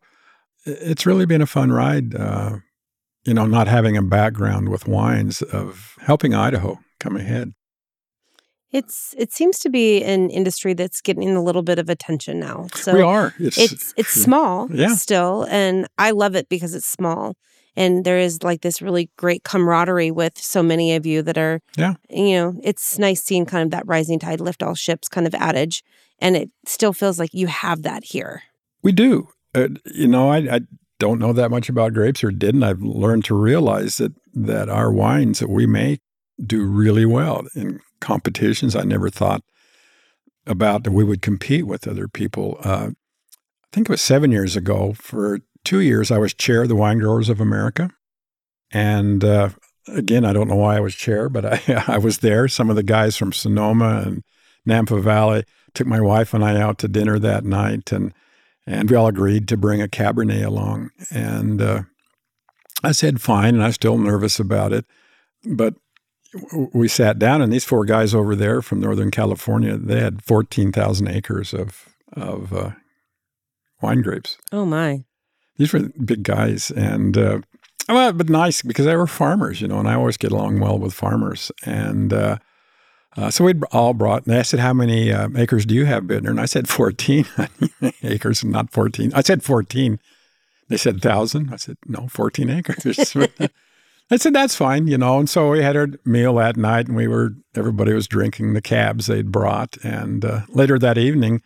it's 0.66 1.08
really 1.08 1.26
been 1.26 1.42
a 1.42 1.48
fun 1.48 1.72
ride. 1.72 2.14
Uh, 2.14 2.58
you 3.24 3.34
know, 3.34 3.46
not 3.46 3.68
having 3.68 3.98
a 3.98 4.02
background 4.02 4.70
with 4.70 4.88
wines 4.88 5.42
of 5.42 5.96
helping 6.02 6.34
Idaho 6.34 6.80
come 7.00 7.16
ahead. 7.16 7.54
It's 8.72 9.14
it 9.18 9.34
seems 9.34 9.60
to 9.60 9.70
be 9.70 10.02
an 10.04 10.30
industry 10.30 10.74
that's 10.74 11.02
getting 11.02 11.36
a 11.36 11.44
little 11.44 11.62
bit 11.62 11.78
of 11.78 11.90
attention 11.90 12.40
now. 12.40 12.68
So 12.74 12.94
we 12.94 13.02
are. 13.02 13.34
It's 13.38 13.58
it's, 13.58 13.94
it's 13.98 14.12
small 14.12 14.70
yeah. 14.72 14.96
still, 14.96 15.46
and 15.50 15.88
I 15.98 16.12
love 16.12 16.36
it 16.36 16.48
because 16.48 16.74
it's 16.74 16.88
small. 16.88 17.36
And 17.76 18.04
there 18.06 18.18
is 18.18 18.44
like 18.44 18.62
this 18.62 18.82
really 18.82 19.10
great 19.18 19.44
camaraderie 19.44 20.12
with 20.12 20.38
so 20.38 20.62
many 20.62 20.94
of 20.94 21.06
you 21.06 21.22
that 21.22 21.38
are, 21.38 21.62
yeah. 21.78 21.94
You 22.10 22.34
know, 22.34 22.60
it's 22.64 22.98
nice 23.00 23.24
seeing 23.24 23.46
kind 23.46 23.64
of 23.64 23.72
that 23.72 23.88
rising 23.88 24.20
tide 24.20 24.42
lift 24.42 24.62
all 24.62 24.76
ships 24.76 25.08
kind 25.08 25.26
of 25.28 25.34
adage, 25.36 25.84
and 26.20 26.36
it 26.36 26.50
still 26.66 26.94
feels 26.94 27.20
like 27.20 27.34
you 27.34 27.48
have 27.48 27.84
that 27.84 28.04
here. 28.06 28.44
We 28.82 28.92
do. 28.92 29.30
Uh, 29.54 29.68
you 29.86 30.08
know, 30.08 30.30
I, 30.30 30.38
I 30.38 30.60
don't 31.02 31.18
know 31.18 31.34
that 31.34 31.50
much 31.50 31.68
about 31.68 31.96
grapes 31.96 32.24
or 32.24 32.30
didn't. 32.30 32.62
I've 32.62 32.84
learned 32.84 33.26
to 33.26 33.36
realize 33.36 33.98
that 33.98 34.14
that 34.36 34.70
our 34.70 34.92
wines 34.92 35.40
that 35.40 35.50
we 35.50 35.66
make 35.66 36.00
do 36.40 36.64
really 36.64 37.08
well 37.08 37.44
in 37.56 37.80
competitions. 38.00 38.76
I 38.76 38.84
never 38.84 39.10
thought 39.10 39.42
about 40.46 40.84
that 40.84 40.92
we 40.92 41.04
would 41.04 41.24
compete 41.24 41.66
with 41.66 41.88
other 41.88 42.08
people. 42.08 42.60
Uh, 42.64 42.92
I 42.92 43.68
think 43.74 43.90
it 43.90 43.92
was 43.92 44.02
seven 44.02 44.32
years 44.32 44.56
ago. 44.56 44.94
For 44.94 45.40
two 45.64 45.80
years, 45.80 46.12
I 46.12 46.20
was 46.20 46.36
chair 46.36 46.62
of 46.62 46.70
the 46.70 46.76
Wine 46.76 47.00
Growers 47.00 47.30
of 47.30 47.42
America. 47.42 47.90
And 48.72 49.24
uh, 49.24 49.50
again, 49.88 50.24
I 50.24 50.34
don't 50.34 50.50
know 50.50 50.56
why 50.56 50.78
I 50.78 50.82
was 50.82 50.94
chair, 50.94 51.30
but 51.30 51.46
I, 51.46 51.84
I 51.88 51.98
was 51.98 52.20
there. 52.20 52.48
Some 52.48 52.70
of 52.70 52.76
the 52.76 52.84
guys 52.84 53.18
from 53.18 53.34
Sonoma 53.34 54.04
and 54.06 54.24
Napa 54.68 55.02
Valley 55.02 55.46
took 55.74 55.88
my 55.88 56.00
wife 56.00 56.36
and 56.36 56.46
I 56.46 56.62
out 56.62 56.78
to 56.80 56.88
dinner 56.88 57.18
that 57.18 57.44
night. 57.44 57.92
And, 57.92 58.14
and 58.72 58.90
we 58.90 58.96
all 58.96 59.08
agreed 59.08 59.48
to 59.50 59.58
bring 59.58 59.82
a 59.82 59.88
Cabernet 59.88 60.46
along. 60.46 60.92
And 61.12 61.62
uh, 61.62 61.84
I 62.84 62.94
said, 62.94 63.22
fine. 63.22 63.56
And 63.56 63.64
I 63.64 63.68
was 63.68 63.76
still 63.76 63.98
nervous 63.98 64.40
about 64.40 64.72
it. 64.72 64.86
But 65.44 65.76
we 66.74 66.88
sat 66.88 67.20
down, 67.20 67.42
and 67.42 67.52
these 67.52 67.66
four 67.66 67.84
guys 67.84 68.16
over 68.16 68.36
there 68.36 68.62
from 68.62 68.80
Northern 68.80 69.12
California, 69.12 69.76
they 69.76 70.00
had 70.00 70.24
14,000 70.24 71.08
acres 71.08 71.54
of, 71.54 71.90
of 72.14 72.54
uh, 72.54 72.72
wine 73.82 74.02
grapes. 74.02 74.38
Oh, 74.54 74.66
my. 74.66 75.04
These 75.58 75.74
were 75.74 75.90
big 76.04 76.24
guys. 76.24 76.72
And, 76.72 77.18
uh, 77.18 77.40
well, 77.90 78.14
but 78.14 78.30
nice 78.30 78.62
because 78.62 78.86
they 78.86 78.96
were 78.96 79.08
farmers, 79.08 79.60
you 79.60 79.68
know, 79.68 79.80
and 79.80 79.90
I 79.90 79.96
always 79.96 80.16
get 80.16 80.32
along 80.32 80.62
well 80.62 80.80
with 80.80 80.94
farmers. 80.94 81.52
And 81.66 82.14
uh, 83.18 83.30
so 83.30 83.44
we'd 83.44 83.64
all 83.72 83.94
brought, 83.94 84.26
and 84.26 84.36
I 84.36 84.42
said, 84.42 84.60
How 84.60 84.74
many 84.74 85.12
uh, 85.12 85.30
acres 85.36 85.66
do 85.66 85.76
you 85.76 85.86
have, 85.86 86.04
Bittner? 86.04 86.30
And 86.30 86.40
I 86.40 86.46
said, 86.46 86.70
14 86.70 87.26
acres, 88.04 88.44
not 88.44 88.72
14. 88.72 89.12
I 89.14 89.22
said 89.22 89.44
14. 89.44 90.00
They 90.70 90.78
said 90.78 90.96
1,000. 90.96 91.54
I 91.54 91.58
said, 91.58 91.78
No, 91.86 92.08
14 92.08 92.50
acres. 92.50 93.16
I 94.12 94.18
said, 94.18 94.34
that's 94.34 94.56
fine, 94.56 94.88
you 94.88 94.98
know. 94.98 95.20
And 95.20 95.30
so 95.30 95.52
we 95.52 95.64
had 95.64 95.78
our 95.78 95.88
meal 96.04 96.36
that 96.36 96.58
night 96.58 96.88
and 96.88 96.98
we 96.98 97.08
were, 97.08 97.32
everybody 97.56 97.94
was 97.94 98.10
drinking 98.10 98.54
the 98.54 98.62
cabs 98.62 99.08
they'd 99.08 99.32
brought. 99.32 99.78
And 99.84 100.26
uh, 100.26 100.42
later 100.50 100.78
that 100.80 100.98
evening, 100.98 101.42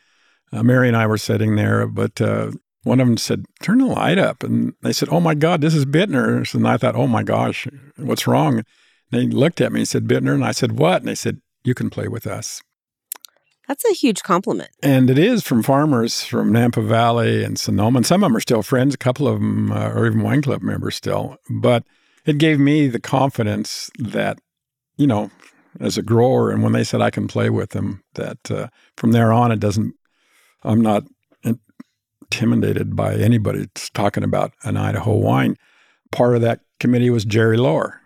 uh, 0.51 0.63
Mary 0.63 0.88
and 0.88 0.98
I 0.98 1.05
were 1.05 1.19
sitting 1.19 1.55
there, 1.57 1.86
but 1.86 2.19
uh, 2.19 2.51
one 2.81 3.00
of 3.00 3.07
them 3.07 3.17
said, 3.17 3.45
turn 3.62 3.77
the 3.77 3.86
light 3.86 4.17
up. 4.17 4.41
And 4.41 4.74
they 4.81 4.93
said, 4.93 5.10
oh 5.12 5.19
my 5.19 5.36
God, 5.36 5.62
this 5.62 5.75
is 5.75 5.86
Bittner. 5.86 6.51
And 6.55 6.67
I 6.67 6.77
thought, 6.77 6.95
oh 6.95 7.05
my 7.05 7.22
gosh, 7.22 7.67
what's 7.98 8.25
wrong? 8.25 8.57
And 8.57 8.65
they 9.12 9.27
looked 9.27 9.62
at 9.62 9.72
me 9.72 9.81
and 9.81 9.88
said, 9.88 10.07
Bittner. 10.07 10.34
And 10.34 10.43
I 10.43 10.51
said, 10.51 10.79
what? 10.79 11.03
And 11.03 11.07
they 11.07 11.15
said, 11.15 11.41
you 11.65 11.74
can 11.74 11.89
play 11.89 12.07
with 12.07 12.27
us. 12.27 12.62
That's 13.67 13.84
a 13.86 13.93
huge 13.93 14.22
compliment. 14.22 14.69
And 14.84 15.10
it 15.10 15.17
is 15.17 15.43
from 15.43 15.63
farmers 15.63 16.24
from 16.24 16.51
Napa 16.51 16.81
Valley 16.81 17.43
and 17.43 17.60
Sonoma. 17.60 17.98
And 17.98 18.05
some 18.05 18.24
of 18.24 18.29
them 18.29 18.38
are 18.38 18.41
still 18.41 18.62
friends. 18.62 18.93
A 18.93 18.98
couple 18.98 19.27
of 19.27 19.39
them 19.39 19.72
uh, 19.72 19.89
are 19.89 20.05
even 20.05 20.22
wine 20.22 20.43
club 20.43 20.62
members 20.62 20.95
still. 20.95 21.38
But 21.50 21.84
it 22.25 22.38
gave 22.38 22.60
me 22.60 22.88
the 22.88 23.00
confidence 23.00 23.89
that, 23.98 24.38
you 24.98 25.07
know, 25.07 25.31
as 25.79 25.98
a 25.98 26.03
grower, 26.03 26.51
and 26.51 26.62
when 26.63 26.74
they 26.74 26.84
said 26.84 27.01
I 27.01 27.10
can 27.10 27.27
play 27.27 27.50
with 27.50 27.72
them, 27.72 28.03
that 28.13 28.51
uh, 28.51 28.67
from 28.98 29.12
there 29.12 29.34
on, 29.34 29.51
it 29.51 29.60
doesn't, 29.60 29.95
I'm 30.63 30.81
not 30.81 31.03
intimidated 31.43 32.95
by 32.95 33.15
anybody 33.15 33.67
talking 33.93 34.24
about 34.24 34.53
an 34.63 34.77
Idaho 34.77 35.15
wine. 35.15 35.57
Part 36.12 36.36
of 36.36 36.41
that 36.41 36.62
committee 36.79 37.10
was 37.10 37.25
Jerry 37.25 37.57
Lohr, 37.57 38.00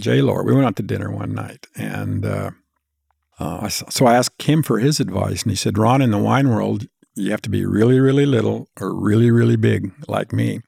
Jay 0.00 0.20
Lohr. 0.20 0.42
We 0.42 0.52
went 0.52 0.66
out 0.66 0.76
to 0.76 0.82
dinner 0.82 1.10
one 1.10 1.34
night, 1.34 1.66
and 1.76 2.24
uh, 2.24 2.50
uh, 3.42 3.68
so 3.68 4.06
I 4.06 4.14
asked 4.14 4.42
him 4.42 4.62
for 4.62 4.78
his 4.78 5.00
advice, 5.00 5.42
and 5.42 5.50
he 5.50 5.56
said, 5.56 5.76
Ron, 5.76 6.00
in 6.00 6.12
the 6.12 6.18
wine 6.18 6.48
world, 6.48 6.86
you 7.16 7.30
have 7.32 7.42
to 7.42 7.50
be 7.50 7.66
really, 7.66 7.98
really 7.98 8.24
little 8.24 8.68
or 8.80 8.94
really, 8.94 9.30
really 9.30 9.56
big, 9.56 9.92
like 10.06 10.32
me. 10.32 10.60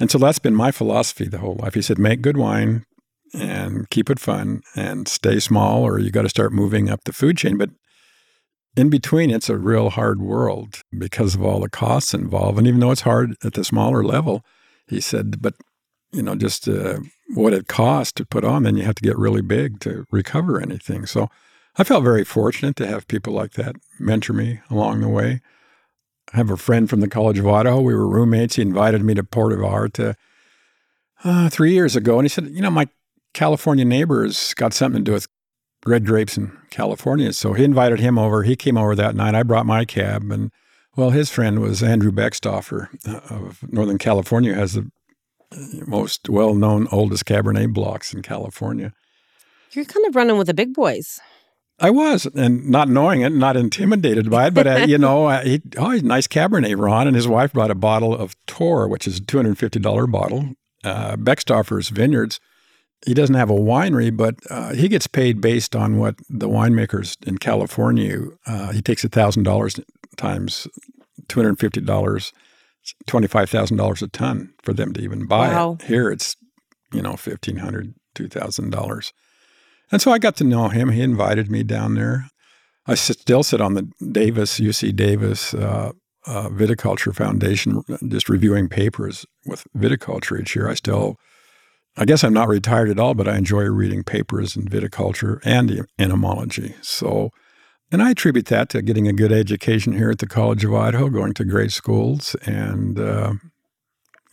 And 0.00 0.10
so 0.10 0.16
that's 0.16 0.38
been 0.38 0.54
my 0.54 0.70
philosophy 0.70 1.26
the 1.26 1.38
whole 1.38 1.56
life. 1.56 1.74
He 1.74 1.82
said, 1.82 1.98
make 1.98 2.22
good 2.22 2.38
wine 2.38 2.86
and 3.34 3.88
keep 3.90 4.08
it 4.08 4.18
fun 4.18 4.62
and 4.74 5.06
stay 5.06 5.38
small, 5.40 5.82
or 5.82 5.98
you 5.98 6.10
got 6.10 6.22
to 6.22 6.30
start 6.30 6.52
moving 6.52 6.88
up 6.88 7.04
the 7.04 7.12
food 7.12 7.36
chain. 7.36 7.58
But 7.58 7.70
in 8.76 8.88
between, 8.88 9.30
it's 9.30 9.50
a 9.50 9.58
real 9.58 9.90
hard 9.90 10.22
world 10.22 10.80
because 10.98 11.34
of 11.34 11.44
all 11.44 11.60
the 11.60 11.68
costs 11.68 12.14
involved. 12.14 12.56
And 12.56 12.66
even 12.66 12.80
though 12.80 12.92
it's 12.92 13.02
hard 13.02 13.36
at 13.44 13.52
the 13.52 13.64
smaller 13.64 14.02
level, 14.02 14.42
he 14.88 15.00
said, 15.00 15.42
but 15.42 15.54
you 16.12 16.22
know, 16.22 16.34
just 16.34 16.66
uh, 16.66 17.00
what 17.34 17.52
it 17.52 17.68
costs 17.68 18.12
to 18.14 18.24
put 18.24 18.44
on, 18.44 18.62
then 18.62 18.76
you 18.76 18.84
have 18.84 18.96
to 18.96 19.02
get 19.02 19.18
really 19.18 19.42
big 19.42 19.80
to 19.80 20.06
recover 20.10 20.60
anything. 20.60 21.04
So 21.06 21.28
I 21.76 21.84
felt 21.84 22.04
very 22.04 22.24
fortunate 22.24 22.76
to 22.76 22.86
have 22.86 23.08
people 23.08 23.32
like 23.32 23.52
that 23.52 23.76
mentor 23.98 24.32
me 24.32 24.60
along 24.70 25.00
the 25.00 25.08
way. 25.08 25.40
I 26.32 26.36
have 26.36 26.50
a 26.50 26.56
friend 26.56 26.88
from 26.88 27.00
the 27.00 27.08
College 27.08 27.38
of 27.38 27.46
Idaho. 27.46 27.80
We 27.80 27.94
were 27.94 28.08
roommates. 28.08 28.56
He 28.56 28.62
invited 28.62 29.02
me 29.02 29.14
to 29.14 29.24
Port 29.24 29.52
of 29.52 29.64
Arta 29.64 30.16
uh, 31.24 31.48
three 31.48 31.72
years 31.72 31.96
ago. 31.96 32.18
And 32.18 32.24
he 32.24 32.28
said, 32.28 32.48
You 32.48 32.62
know, 32.62 32.70
my 32.70 32.88
California 33.34 33.84
neighbors 33.84 34.54
got 34.54 34.72
something 34.72 35.04
to 35.04 35.10
do 35.10 35.12
with 35.12 35.28
red 35.86 36.06
grapes 36.06 36.36
in 36.36 36.56
California. 36.70 37.32
So 37.32 37.52
he 37.52 37.64
invited 37.64 38.00
him 38.00 38.18
over. 38.18 38.42
He 38.42 38.56
came 38.56 38.76
over 38.76 38.94
that 38.94 39.14
night. 39.14 39.34
I 39.34 39.42
brought 39.42 39.66
my 39.66 39.84
cab. 39.84 40.30
And 40.30 40.50
well, 40.96 41.10
his 41.10 41.30
friend 41.30 41.60
was 41.60 41.82
Andrew 41.82 42.12
Beckstoffer 42.12 42.88
uh, 43.08 43.34
of 43.34 43.64
Northern 43.72 43.98
California, 43.98 44.54
has 44.54 44.74
the 44.74 44.90
most 45.86 46.28
well 46.28 46.54
known, 46.54 46.86
oldest 46.92 47.24
Cabernet 47.24 47.72
blocks 47.72 48.14
in 48.14 48.22
California. 48.22 48.92
You're 49.72 49.84
kind 49.84 50.06
of 50.06 50.16
running 50.16 50.36
with 50.36 50.48
the 50.48 50.54
big 50.54 50.74
boys. 50.74 51.20
I 51.80 51.90
was, 51.90 52.26
and 52.26 52.68
not 52.68 52.88
knowing 52.88 53.22
it, 53.22 53.32
not 53.32 53.56
intimidated 53.56 54.30
by 54.30 54.48
it, 54.48 54.54
but 54.54 54.66
uh, 54.66 54.84
you 54.86 54.98
know, 55.06 55.26
uh, 55.26 55.42
he, 55.42 55.62
oh, 55.78 55.90
he's 55.90 56.02
nice 56.02 56.26
Cabernet, 56.26 56.78
Ron, 56.78 57.06
and 57.06 57.16
his 57.16 57.26
wife 57.26 57.52
brought 57.52 57.70
a 57.70 57.74
bottle 57.74 58.14
of 58.14 58.36
Tor, 58.46 58.86
which 58.86 59.06
is 59.06 59.18
a 59.18 59.20
two 59.20 59.38
hundred 59.38 59.58
fifty 59.58 59.80
dollar 59.80 60.06
bottle. 60.06 60.50
Uh, 60.84 61.16
Beckstoffer's 61.16 61.88
Vineyards. 61.88 62.38
He 63.06 63.14
doesn't 63.14 63.34
have 63.34 63.48
a 63.48 63.54
winery, 63.54 64.14
but 64.14 64.34
uh, 64.50 64.74
he 64.74 64.86
gets 64.86 65.06
paid 65.06 65.40
based 65.40 65.74
on 65.74 65.96
what 65.96 66.16
the 66.28 66.48
winemakers 66.48 67.16
in 67.26 67.38
California. 67.38 68.18
Uh, 68.46 68.72
he 68.72 68.82
takes 68.82 69.02
thousand 69.04 69.44
dollars 69.44 69.80
times 70.16 70.68
two 71.28 71.40
hundred 71.40 71.58
fifty 71.58 71.80
dollars, 71.80 72.32
twenty 73.06 73.26
five 73.26 73.48
thousand 73.48 73.78
dollars 73.78 74.02
a 74.02 74.08
ton 74.08 74.52
for 74.62 74.74
them 74.74 74.92
to 74.92 75.00
even 75.00 75.26
buy 75.26 75.48
wow. 75.48 75.78
it. 75.80 75.86
Here, 75.86 76.10
it's 76.10 76.36
you 76.92 77.00
know 77.00 77.16
fifteen 77.16 77.56
hundred, 77.56 77.94
two 78.14 78.28
thousand 78.28 78.70
dollars. 78.70 79.14
And 79.92 80.00
so 80.00 80.12
I 80.12 80.18
got 80.18 80.36
to 80.36 80.44
know 80.44 80.68
him. 80.68 80.90
He 80.90 81.02
invited 81.02 81.50
me 81.50 81.62
down 81.62 81.94
there. 81.94 82.26
I 82.86 82.94
still 82.94 83.42
sit 83.42 83.60
on 83.60 83.74
the 83.74 83.88
Davis, 84.12 84.58
UC 84.58 84.96
Davis 84.96 85.54
uh, 85.54 85.92
uh, 86.26 86.48
Viticulture 86.48 87.14
Foundation, 87.14 87.82
just 88.08 88.28
reviewing 88.28 88.68
papers 88.68 89.26
with 89.46 89.64
viticulture 89.76 90.40
each 90.40 90.54
year. 90.54 90.68
I 90.68 90.74
still, 90.74 91.16
I 91.96 92.04
guess 92.04 92.24
I'm 92.24 92.32
not 92.32 92.48
retired 92.48 92.88
at 92.88 92.98
all, 92.98 93.14
but 93.14 93.28
I 93.28 93.36
enjoy 93.36 93.64
reading 93.64 94.02
papers 94.02 94.56
in 94.56 94.66
viticulture 94.66 95.40
and 95.44 95.86
entomology. 95.98 96.74
So, 96.82 97.30
and 97.92 98.02
I 98.02 98.10
attribute 98.10 98.46
that 98.46 98.68
to 98.70 98.82
getting 98.82 99.08
a 99.08 99.12
good 99.12 99.32
education 99.32 99.94
here 99.94 100.10
at 100.10 100.18
the 100.18 100.26
College 100.26 100.64
of 100.64 100.74
Idaho, 100.74 101.08
going 101.08 101.34
to 101.34 101.44
great 101.44 101.72
schools, 101.72 102.36
and 102.46 102.98
uh, 102.98 103.34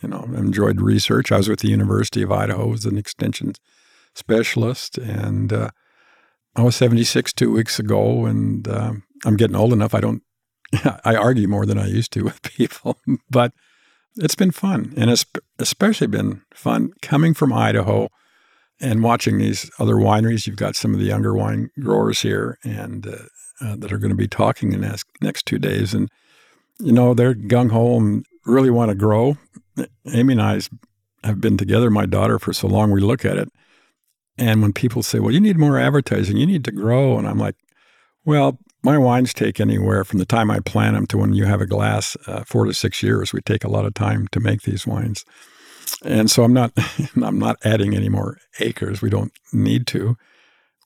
you 0.02 0.10
know, 0.10 0.30
enjoyed 0.36 0.80
research. 0.80 1.32
I 1.32 1.38
was 1.38 1.50
with 1.50 1.60
the 1.60 1.70
University 1.70 2.22
of 2.22 2.32
Idaho 2.32 2.74
as 2.74 2.86
an 2.86 2.98
extension 2.98 3.54
specialist, 4.18 4.98
and 4.98 5.54
uh, 5.54 5.70
I 6.56 6.64
was 6.64 6.76
76 6.76 7.34
two 7.34 7.52
weeks 7.52 7.80
ago, 7.80 8.26
and 8.26 8.68
uh, 8.68 8.94
I'm 9.26 9.38
getting 9.38 9.56
old 9.56 9.74
enough. 9.74 9.94
I 9.94 10.02
don't, 10.02 10.24
I 11.06 11.16
argue 11.16 11.48
more 11.48 11.66
than 11.66 11.78
I 11.78 11.88
used 11.88 12.12
to 12.14 12.24
with 12.24 12.42
people, 12.42 12.98
but 13.30 13.54
it's 14.16 14.36
been 14.36 14.52
fun, 14.52 14.94
and 14.98 15.10
it's 15.10 15.26
especially 15.60 16.08
been 16.08 16.42
fun 16.54 16.92
coming 17.02 17.34
from 17.34 17.54
Idaho 17.54 18.10
and 18.80 19.04
watching 19.04 19.38
these 19.38 19.70
other 19.80 19.96
wineries. 19.96 20.48
You've 20.48 20.56
got 20.56 20.76
some 20.76 20.94
of 20.94 21.00
the 21.00 21.06
younger 21.06 21.36
wine 21.36 21.70
growers 21.80 22.22
here, 22.22 22.58
and 22.64 23.08
uh, 23.08 23.18
uh, 23.62 23.76
that 23.78 23.92
are 23.92 23.98
going 23.98 24.10
to 24.10 24.16
be 24.16 24.28
talking 24.28 24.74
in 24.74 24.82
the 24.82 24.88
next, 24.88 25.08
next 25.22 25.46
two 25.46 25.60
days, 25.60 25.94
and 25.94 26.10
you 26.80 26.92
know 26.92 27.14
they're 27.14 27.36
gung 27.36 27.72
ho 27.72 27.98
and 27.98 28.26
really 28.46 28.70
want 28.70 28.90
to 28.90 28.96
grow. 28.96 29.38
Amy 30.12 30.34
and 30.34 30.42
I 30.42 30.60
have 31.24 31.42
been 31.42 31.58
together, 31.58 31.90
my 31.90 32.06
daughter, 32.06 32.40
for 32.40 32.54
so 32.54 32.68
long. 32.68 32.92
We 32.92 33.02
look 33.02 33.26
at 33.26 33.38
it, 33.38 33.50
and 34.38 34.62
when 34.62 34.74
people 34.74 35.04
say, 35.04 35.20
"Well, 35.20 35.34
you 35.34 35.40
need 35.40 35.58
more 35.58 35.80
advertising, 35.80 36.38
you 36.38 36.46
need 36.46 36.66
to 36.66 36.72
grow," 36.72 37.18
and 37.18 37.28
I'm 37.28 37.40
like, 37.40 37.56
"Well." 38.26 38.60
My 38.84 38.98
wines 38.98 39.34
take 39.34 39.60
anywhere 39.60 40.06
from 40.06 40.20
the 40.20 40.26
time 40.26 40.50
I 40.52 40.60
plant 40.60 40.96
them 40.96 41.08
to 41.08 41.18
when 41.18 41.34
you 41.34 41.46
have 41.46 41.60
a 41.60 41.66
glass, 41.66 42.16
uh, 42.26 42.44
four 42.46 42.64
to 42.66 42.74
six 42.74 43.04
years. 43.04 43.34
We 43.34 43.42
take 43.42 43.66
a 43.66 43.70
lot 43.70 43.86
of 43.86 43.96
time 43.96 44.28
to 44.32 44.40
make 44.40 44.62
these 44.62 44.88
wines 44.88 45.26
and 46.04 46.30
so 46.30 46.44
I'm 46.44 46.54
not 46.54 46.72
I'm 47.24 47.40
not 47.40 47.58
adding 47.64 47.96
any 47.96 48.10
more 48.10 48.38
acres. 48.60 49.02
We 49.02 49.10
don't 49.10 49.32
need 49.52 49.88
to. 49.88 50.18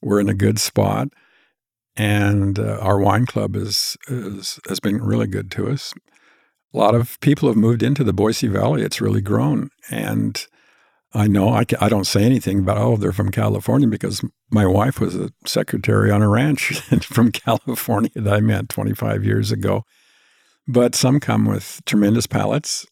We're 0.02 0.20
in 0.20 0.28
a 0.28 0.34
good 0.34 0.58
spot, 0.58 1.08
and 1.96 2.58
uh, 2.58 2.78
our 2.80 2.98
wine 2.98 3.26
club 3.26 3.54
is, 3.54 3.96
is 4.08 4.58
has 4.68 4.80
been 4.80 5.02
really 5.02 5.26
good 5.26 5.50
to 5.52 5.68
us. 5.68 5.94
A 6.74 6.78
lot 6.78 6.94
of 6.94 7.20
people 7.20 7.48
have 7.48 7.56
moved 7.56 7.82
into 7.82 8.02
the 8.02 8.14
Boise 8.14 8.48
Valley. 8.48 8.82
It's 8.82 9.00
really 9.00 9.20
grown, 9.20 9.70
and 9.90 10.44
I 11.14 11.26
know 11.26 11.50
I, 11.50 11.64
I 11.80 11.88
don't 11.88 12.06
say 12.06 12.24
anything 12.24 12.60
about 12.60 12.78
oh 12.78 12.96
they're 12.96 13.12
from 13.12 13.30
California 13.30 13.86
because 13.86 14.24
my 14.50 14.66
wife 14.66 15.00
was 15.00 15.14
a 15.14 15.30
secretary 15.46 16.10
on 16.10 16.22
a 16.22 16.28
ranch 16.28 16.80
from 17.02 17.32
California 17.32 18.10
that 18.14 18.34
I 18.34 18.40
met 18.40 18.68
25 18.68 19.24
years 19.24 19.52
ago. 19.52 19.84
But 20.66 20.94
some 20.94 21.20
come 21.20 21.44
with 21.44 21.80
tremendous 21.84 22.26
palates 22.26 22.86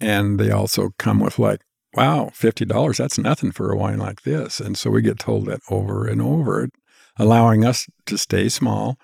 and 0.00 0.38
they 0.38 0.50
also 0.50 0.90
come 0.98 1.20
with 1.20 1.38
like, 1.38 1.62
wow, 1.94 2.30
$50, 2.34 2.96
that's 2.96 3.18
nothing 3.18 3.52
for 3.52 3.70
a 3.70 3.76
wine 3.76 3.98
like 3.98 4.22
this. 4.22 4.60
And 4.60 4.76
so 4.76 4.90
we 4.90 5.02
get 5.02 5.18
told 5.18 5.46
that 5.46 5.60
over 5.70 6.06
and 6.06 6.20
over, 6.20 6.68
allowing 7.18 7.64
us 7.64 7.86
to 8.06 8.18
stay 8.18 8.48
small 8.48 8.98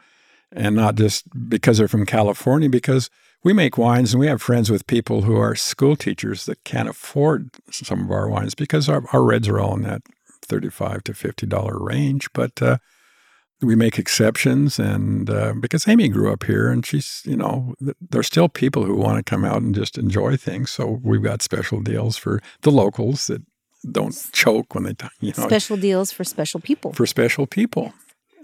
and 0.53 0.77
not 0.77 0.97
just 0.97 1.25
because 1.49 1.79
they're 1.79 1.89
from 1.89 2.07
California, 2.07 2.69
because 2.69 3.09
we 3.43 3.53
make 3.53 3.79
wines 3.79 4.13
and 4.13 4.21
we 4.21 4.27
have 4.27 4.43
friends 4.43 4.71
with 4.71 4.87
people 4.87 5.23
who 5.23 5.37
are 5.37 5.55
school 5.55 5.97
teachers 5.97 6.45
that 6.47 6.63
can't 6.65 6.89
afford 6.89 7.51
some 7.71 8.05
of 8.05 8.11
our 8.11 8.29
wines 8.29 8.55
because 8.55 8.89
our, 8.89 9.03
our 9.13 9.23
reds 9.23 9.49
are 9.49 9.59
all 9.59 9.75
in 9.75 9.83
that 9.83 10.03
35 10.43 11.05
to 11.05 11.13
$50 11.13 11.81
range. 11.81 12.29
But 12.33 12.61
uh, 12.61 12.79
we 13.63 13.75
make 13.75 13.99
exceptions 13.99 14.79
and 14.79 15.29
uh, 15.29 15.55
because 15.59 15.87
amy 15.87 16.09
grew 16.09 16.33
up 16.33 16.45
here 16.45 16.71
and 16.71 16.85
she's 16.85 17.23
you 17.27 17.37
know 17.37 17.75
there's 18.01 18.27
still 18.27 18.49
people 18.49 18.85
who 18.85 18.95
want 18.95 19.19
to 19.19 19.23
come 19.23 19.45
out 19.45 19.63
and 19.63 19.75
just 19.75 19.99
enjoy 19.99 20.37
things. 20.37 20.71
So 20.71 21.01
we've 21.03 21.23
got 21.23 21.43
special 21.43 21.81
deals 21.81 22.17
for 22.17 22.41
the 22.63 22.71
locals 22.71 23.27
that 23.27 23.43
don't 23.91 24.15
choke 24.33 24.75
when 24.75 24.85
they 24.85 24.95
you 25.21 25.33
know 25.37 25.45
special 25.47 25.77
deals 25.77 26.13
for 26.13 26.25
special 26.25 26.61
people. 26.61 26.93
for 26.93 27.07
special 27.07 27.47
people. 27.47 27.93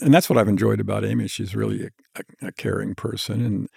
And 0.01 0.13
that's 0.13 0.29
what 0.29 0.39
i've 0.39 0.49
enjoyed 0.49 0.81
about 0.81 1.05
amy. 1.05 1.27
She's 1.29 1.55
really 1.57 1.87
a, 1.87 2.21
a, 2.43 2.49
a 2.49 2.53
caring 2.53 2.95
person 2.95 3.45
and 3.45 3.69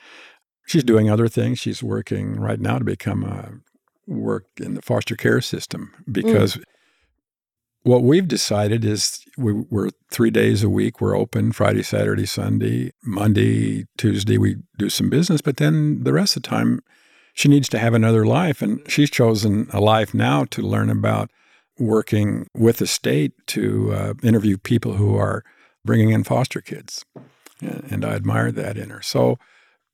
she's 0.70 0.84
doing 0.84 1.10
other 1.10 1.28
things 1.28 1.60
she's 1.60 1.84
working 1.84 2.40
right 2.40 2.60
now 2.60 2.78
to 2.78 2.86
become 2.86 3.24
a 3.24 3.52
work 4.08 4.46
in 4.58 4.74
the 4.76 4.82
foster 4.82 5.16
care 5.16 5.42
system 5.42 5.94
because 6.12 6.56
mm 6.56 6.64
what 7.84 8.04
we've 8.04 8.28
decided 8.28 8.84
is 8.84 9.26
we, 9.38 9.64
are 9.74 9.90
three 10.12 10.30
days 10.30 10.64
a 10.64 10.70
week. 10.70 11.00
We're 11.00 11.18
open 11.18 11.52
Friday, 11.52 11.84
Saturday, 11.84 12.26
Sunday, 12.26 12.92
Monday, 13.04 13.86
Tuesday. 13.98 14.38
We 14.38 14.58
do 14.78 14.90
some 14.90 15.10
business, 15.10 15.42
but 15.42 15.58
then 15.58 16.04
the 16.04 16.14
rest 16.14 16.36
of 16.36 16.44
the 16.44 16.50
time, 16.50 16.82
she 17.34 17.48
needs 17.48 17.70
to 17.70 17.80
have 17.80 17.94
another 17.94 18.26
life, 18.26 18.62
and 18.62 18.82
she's 18.88 19.10
chosen 19.10 19.70
a 19.72 19.80
life 19.80 20.14
now 20.14 20.44
to 20.46 20.62
learn 20.62 20.90
about 20.90 21.32
working 21.78 22.48
with 22.54 22.78
the 22.78 22.88
state 22.88 23.32
to 23.48 23.94
uh, 23.94 24.14
interview 24.22 24.58
people 24.58 24.94
who 24.94 25.16
are 25.16 25.44
bringing 25.86 26.10
in 26.10 26.26
foster 26.26 26.60
kids, 26.60 27.06
and 27.62 28.04
I 28.04 28.12
admire 28.12 28.52
that 28.52 28.78
in 28.78 28.90
her. 28.90 29.02
So. 29.02 29.38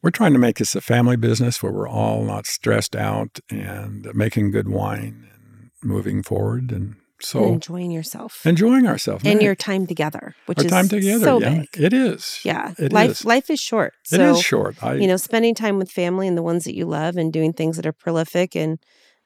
We're 0.01 0.11
trying 0.11 0.33
to 0.33 0.39
make 0.39 0.57
this 0.57 0.75
a 0.75 0.81
family 0.81 1.15
business 1.15 1.63
where 1.63 1.71
we're 1.71 1.89
all 1.89 2.23
not 2.23 2.45
stressed 2.45 2.95
out 2.95 3.39
and 3.49 4.07
making 4.13 4.51
good 4.51 4.69
wine 4.69 5.27
and 5.33 5.71
moving 5.83 6.21
forward. 6.21 6.71
And 6.71 6.95
so 7.21 7.43
and 7.43 7.53
enjoying 7.55 7.91
yourself, 7.91 8.45
enjoying 8.45 8.87
ourselves, 8.87 9.25
and 9.25 9.41
your 9.41 9.55
time 9.55 9.87
together, 9.87 10.35
which 10.45 10.59
Our 10.59 10.65
is 10.65 10.71
time 10.71 10.89
together. 10.89 11.25
So 11.25 11.39
yeah, 11.39 11.59
big. 11.59 11.69
it 11.73 11.93
is. 11.93 12.39
Yeah, 12.43 12.73
it 12.77 12.91
life 12.91 13.11
is. 13.11 13.25
life 13.25 13.49
is 13.49 13.59
short. 13.59 13.93
So, 14.03 14.15
it 14.15 14.21
is 14.31 14.41
short. 14.41 14.81
I, 14.83 14.95
you 14.95 15.07
know, 15.07 15.17
spending 15.17 15.55
time 15.55 15.77
with 15.77 15.89
family 15.89 16.27
and 16.27 16.37
the 16.37 16.43
ones 16.43 16.65
that 16.65 16.75
you 16.75 16.85
love, 16.85 17.15
and 17.15 17.31
doing 17.31 17.53
things 17.53 17.77
that 17.77 17.85
are 17.85 17.93
prolific 17.93 18.55
and 18.55 18.79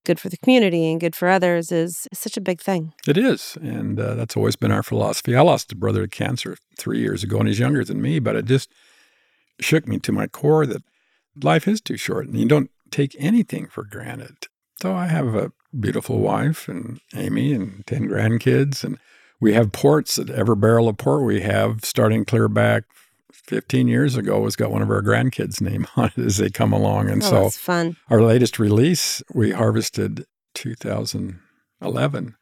good 0.06 0.20
for 0.20 0.30
the 0.30 0.38
community 0.38 0.90
and 0.90 1.00
good 1.00 1.16
for 1.16 1.28
others 1.28 1.72
is, 1.72 2.08
is 2.12 2.20
such 2.20 2.38
a 2.38 2.42
big 2.42 2.62
thing. 2.62 2.94
It 3.08 3.18
is, 3.18 3.58
and 3.62 4.00
uh, 4.00 4.16
that's 4.16 4.38
always 4.38 4.56
been 4.56 4.72
our 4.72 4.84
philosophy. 4.84 5.36
I 5.36 5.42
lost 5.42 5.72
a 5.72 5.76
brother 5.76 6.04
to 6.04 6.08
cancer 6.08 6.58
three 6.78 7.00
years 7.00 7.24
ago, 7.24 7.40
and 7.40 7.48
he's 7.48 7.60
younger 7.60 7.84
than 7.84 8.02
me, 8.02 8.20
but 8.20 8.36
it 8.36 8.46
just 8.46 8.72
shook 9.60 9.88
me 9.88 10.00
to 10.00 10.12
my 10.12 10.28
core 10.28 10.66
that 10.66 10.84
life 11.42 11.68
is 11.68 11.82
too 11.82 11.98
short, 11.98 12.28
and 12.28 12.38
you 12.38 12.48
don't 12.48 12.72
take 12.92 13.16
anything 13.20 13.68
for 13.68 13.84
granted. 13.84 14.48
So 14.82 14.94
I 14.96 15.08
have 15.08 15.36
a 15.36 15.52
beautiful 15.78 16.20
wife 16.20 16.68
and 16.68 17.00
Amy 17.16 17.54
and 17.54 17.86
10 17.86 18.08
grandkids. 18.08 18.84
And 18.84 18.98
we 19.40 19.54
have 19.54 19.72
ports 19.72 20.18
at 20.18 20.30
every 20.30 20.56
barrel 20.56 20.88
of 20.88 20.98
port 20.98 21.24
we 21.24 21.42
have, 21.42 21.84
starting 21.84 22.26
clear 22.26 22.48
back 22.48 22.84
15 23.32 23.88
years 23.88 24.16
ago, 24.16 24.44
has 24.44 24.56
got 24.56 24.72
one 24.72 24.82
of 24.82 24.90
our 24.90 25.02
grandkids' 25.02 25.62
name 25.62 25.88
on 25.96 26.12
it 26.16 26.26
as 26.26 26.38
they 26.38 26.50
come 26.50 26.74
along. 26.74 27.10
And 27.10 27.24
oh, 27.24 27.30
so 27.30 27.50
fun. 27.50 27.98
our 28.10 28.22
latest 28.22 28.60
release, 28.60 29.22
we 29.34 29.52
harvested 29.52 30.26
2011. 30.56 32.36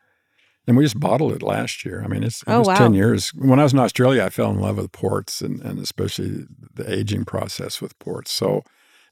And 0.67 0.75
we 0.75 0.83
just 0.83 0.99
bottled 0.99 1.31
it 1.31 1.41
last 1.41 1.85
year. 1.85 2.03
I 2.03 2.07
mean, 2.07 2.23
it's, 2.23 2.41
it 2.41 2.49
oh, 2.49 2.59
was 2.59 2.67
wow. 2.67 2.75
10 2.75 2.93
years. 2.93 3.29
When 3.29 3.59
I 3.59 3.63
was 3.63 3.71
in 3.71 3.79
Australia, 3.79 4.23
I 4.23 4.29
fell 4.29 4.51
in 4.51 4.59
love 4.59 4.77
with 4.77 4.91
ports 4.91 5.39
and, 5.41 5.61
and 5.61 5.79
especially 5.79 6.45
the 6.73 6.91
aging 6.91 7.23
process 7.23 7.81
with 7.81 7.97
ports. 7.99 8.31
So 8.31 8.63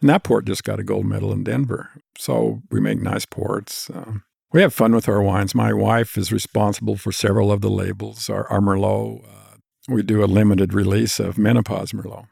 and 0.01 0.09
that 0.09 0.23
port 0.23 0.45
just 0.45 0.63
got 0.63 0.79
a 0.79 0.83
gold 0.83 1.05
medal 1.05 1.31
in 1.31 1.43
Denver. 1.43 1.89
So 2.17 2.61
we 2.69 2.79
make 2.79 3.01
nice 3.01 3.25
ports. 3.25 3.89
Um, 3.89 4.23
we 4.51 4.61
have 4.61 4.73
fun 4.73 4.93
with 4.93 5.09
our 5.09 5.21
wines. 5.21 5.55
My 5.55 5.73
wife 5.73 6.17
is 6.17 6.31
responsible 6.31 6.95
for 6.95 7.11
several 7.11 7.51
of 7.51 7.61
the 7.61 7.69
labels. 7.69 8.29
Our, 8.29 8.47
our 8.47 8.59
Merlot, 8.59 9.23
uh, 9.25 9.57
we 9.89 10.03
do 10.03 10.23
a 10.23 10.25
limited 10.25 10.73
release 10.73 11.19
of 11.19 11.37
Menopause 11.37 11.91
Merlot. 11.91 12.27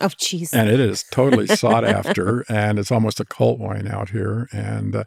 Oh, 0.00 0.08
jeez. 0.08 0.54
And 0.54 0.70
it 0.70 0.80
is 0.80 1.04
totally 1.12 1.46
sought 1.46 1.84
after, 1.84 2.44
and 2.48 2.78
it's 2.78 2.92
almost 2.92 3.20
a 3.20 3.24
cult 3.24 3.58
wine 3.58 3.88
out 3.88 4.10
here. 4.10 4.48
And 4.52 4.96
uh, 4.96 5.04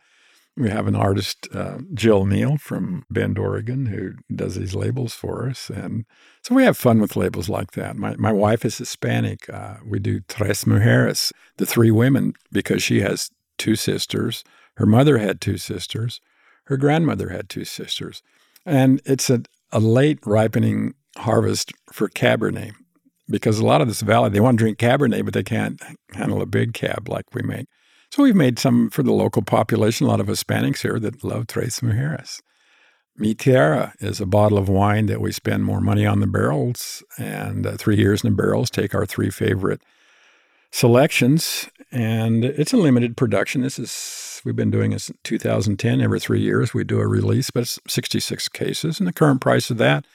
we 0.58 0.70
have 0.70 0.88
an 0.88 0.96
artist, 0.96 1.48
uh, 1.54 1.80
Jill 1.94 2.26
Neal 2.26 2.58
from 2.58 3.04
Bend, 3.10 3.40
Oregon, 3.40 3.86
who 3.88 4.14
does 4.34 4.56
these 4.56 4.76
labels 4.76 5.14
for 5.14 5.50
us. 5.50 5.70
And 5.70 6.06
so 6.44 6.54
we 6.54 6.64
have 6.64 6.78
fun 6.78 7.00
with 7.00 7.16
labels 7.16 7.48
like 7.48 7.72
that. 7.72 7.96
My, 7.96 8.16
my 8.18 8.34
wife 8.34 8.66
is 8.66 8.78
Hispanic. 8.78 9.50
Uh, 9.50 9.78
we 9.86 10.00
do 10.00 10.20
Tres 10.28 10.66
Mujeres, 10.66 11.32
the 11.58 11.66
three 11.66 11.92
women, 11.92 12.34
because 12.52 12.84
she 12.84 13.00
has 13.00 13.32
two 13.58 13.76
sisters. 13.76 14.44
Her 14.76 14.86
mother 14.86 15.20
had 15.20 15.40
two 15.40 15.58
sisters. 15.58 16.20
Her 16.66 16.78
grandmother 16.78 17.30
had 17.30 17.50
two 17.50 17.66
sisters. 17.66 18.22
And 18.66 19.02
it's 19.06 19.30
a, 19.30 19.44
a 19.72 19.80
late 19.80 20.20
ripening 20.26 20.96
harvest 21.18 21.72
for 21.92 22.10
Cabernet 22.10 22.74
because 23.30 23.60
a 23.60 23.66
lot 23.66 23.82
of 23.82 23.88
this 23.88 24.02
valley, 24.02 24.30
they 24.30 24.40
want 24.40 24.58
to 24.58 24.64
drink 24.64 24.78
Cabernet, 24.78 25.24
but 25.24 25.34
they 25.34 25.44
can't 25.44 25.82
handle 26.14 26.42
a 26.42 26.46
big 26.46 26.74
cab 26.74 27.08
like 27.08 27.34
we 27.34 27.42
make. 27.42 27.68
So 28.12 28.24
we've 28.24 28.36
made 28.36 28.60
some 28.60 28.89
for 28.89 29.04
the 29.04 29.13
local 29.13 29.41
population, 29.41 30.06
a 30.06 30.10
lot 30.10 30.19
of 30.19 30.28
Hispanics 30.28 30.82
here 30.82 31.00
that 31.00 31.24
love 31.24 31.47
Tres 31.47 31.80
Mujeres. 31.80 32.41
Mi 33.15 33.34
Tierra 33.34 33.93
is 34.02 34.19
a 34.19 34.26
bottle 34.26 34.58
of 34.58 34.67
wine 34.67 35.06
that 35.06 35.21
we 35.21 35.32
spend 35.32 35.63
more 35.63 35.80
money 35.80 36.06
on 36.06 36.19
the 36.19 36.28
barrels 36.28 37.04
and 37.17 37.65
uh, 37.65 37.78
three 37.78 37.95
years 37.95 38.21
in 38.21 38.32
the 38.32 38.36
barrels, 38.36 38.69
take 38.69 38.93
our 38.93 39.06
three 39.06 39.30
favorite 39.30 39.82
selections. 40.71 41.69
And 41.89 42.43
it's 42.43 42.74
a 42.74 42.78
limited 42.78 43.15
production. 43.15 43.62
This 43.62 43.80
is, 43.80 44.41
we've 44.43 44.58
been 44.58 44.71
doing 44.71 44.91
this 44.91 45.10
in 45.10 45.17
2010. 45.24 46.02
Every 46.02 46.19
three 46.19 46.41
years 46.41 46.74
we 46.74 46.84
do 46.84 47.00
a 47.00 47.08
release, 47.08 47.50
but 47.50 47.62
it's 47.62 47.80
66 47.88 48.50
cases. 48.50 49.00
And 49.00 49.08
the 49.08 49.13
current 49.13 49.39
price 49.39 49.69
of 49.69 49.78
that, 49.78 50.06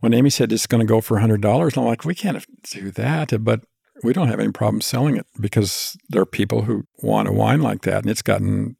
when 0.00 0.12
Amy 0.12 0.28
said 0.28 0.52
it's 0.52 0.66
going 0.66 0.86
to 0.86 0.86
go 0.86 1.00
for 1.00 1.18
$100, 1.18 1.78
I'm 1.78 1.84
like, 1.86 2.04
we 2.04 2.14
can't 2.14 2.44
do 2.64 2.90
that. 2.90 3.42
But 3.42 3.62
we 4.02 4.12
don't 4.12 4.28
have 4.28 4.40
any 4.40 4.52
problem 4.52 4.80
selling 4.80 5.16
it 5.16 5.26
because 5.40 5.96
there 6.08 6.22
are 6.22 6.26
people 6.26 6.62
who 6.62 6.84
want 6.98 7.28
a 7.28 7.32
wine 7.32 7.60
like 7.60 7.82
that. 7.82 8.02
And 8.02 8.10
it's 8.10 8.22
gotten 8.22 8.76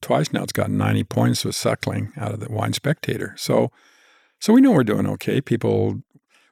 twice 0.00 0.32
now, 0.32 0.42
it's 0.42 0.52
gotten 0.52 0.76
90 0.76 1.04
points 1.04 1.44
with 1.44 1.54
Suckling 1.54 2.12
out 2.16 2.32
of 2.32 2.40
the 2.40 2.52
Wine 2.52 2.72
Spectator. 2.72 3.34
So, 3.36 3.70
so 4.40 4.52
we 4.52 4.60
know 4.60 4.72
we're 4.72 4.84
doing 4.84 5.06
okay. 5.06 5.40
People, 5.40 6.02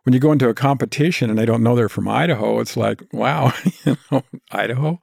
when 0.04 0.12
you 0.12 0.20
go 0.20 0.32
into 0.32 0.48
a 0.48 0.54
competition 0.54 1.30
and 1.30 1.38
they 1.38 1.46
don't 1.46 1.62
know 1.62 1.76
they're 1.76 1.88
from 1.88 2.08
Idaho, 2.08 2.60
it's 2.60 2.76
like, 2.76 3.02
wow, 3.12 3.52
you 3.84 3.96
know, 4.10 4.22
Idaho. 4.50 5.00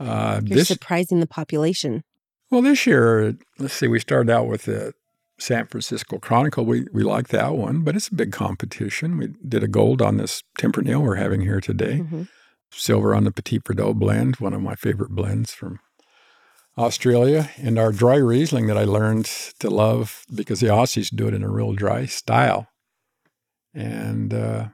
Uh, 0.00 0.40
You're 0.44 0.58
this, 0.58 0.68
surprising 0.68 1.20
the 1.20 1.26
population. 1.26 2.04
Well, 2.50 2.62
this 2.62 2.86
year, 2.86 3.36
let's 3.58 3.74
see, 3.74 3.88
we 3.88 3.98
started 3.98 4.30
out 4.30 4.46
with 4.46 4.62
the 4.62 4.94
San 5.38 5.66
Francisco 5.66 6.18
Chronicle. 6.18 6.64
We 6.64 6.86
we 6.92 7.02
like 7.02 7.28
that 7.28 7.54
one, 7.54 7.82
but 7.82 7.94
it's 7.96 8.08
a 8.08 8.14
big 8.14 8.32
competition. 8.32 9.16
We 9.18 9.28
did 9.46 9.62
a 9.62 9.68
gold 9.68 10.02
on 10.02 10.16
this 10.16 10.42
Tempranillo 10.58 11.00
we're 11.02 11.14
having 11.16 11.40
here 11.42 11.60
today, 11.60 11.98
Mm-hmm. 12.00 12.22
silver 12.72 13.14
on 13.14 13.24
the 13.24 13.30
Petit 13.30 13.60
Verdot 13.60 13.94
blend, 13.98 14.36
one 14.36 14.52
of 14.54 14.60
my 14.62 14.74
favorite 14.74 15.10
blends 15.10 15.52
from 15.52 15.78
Australia, 16.76 17.50
and 17.56 17.78
our 17.78 17.92
dry 17.92 18.16
Riesling 18.16 18.66
that 18.68 18.76
I 18.78 18.84
learned 18.84 19.26
to 19.60 19.70
love 19.70 20.24
because 20.34 20.60
the 20.60 20.66
Aussies 20.68 21.14
do 21.14 21.26
it 21.28 21.34
in 21.34 21.42
a 21.42 21.50
real 21.50 21.72
dry 21.72 22.06
style. 22.06 22.68
And 23.74 24.32
uh, 24.34 24.68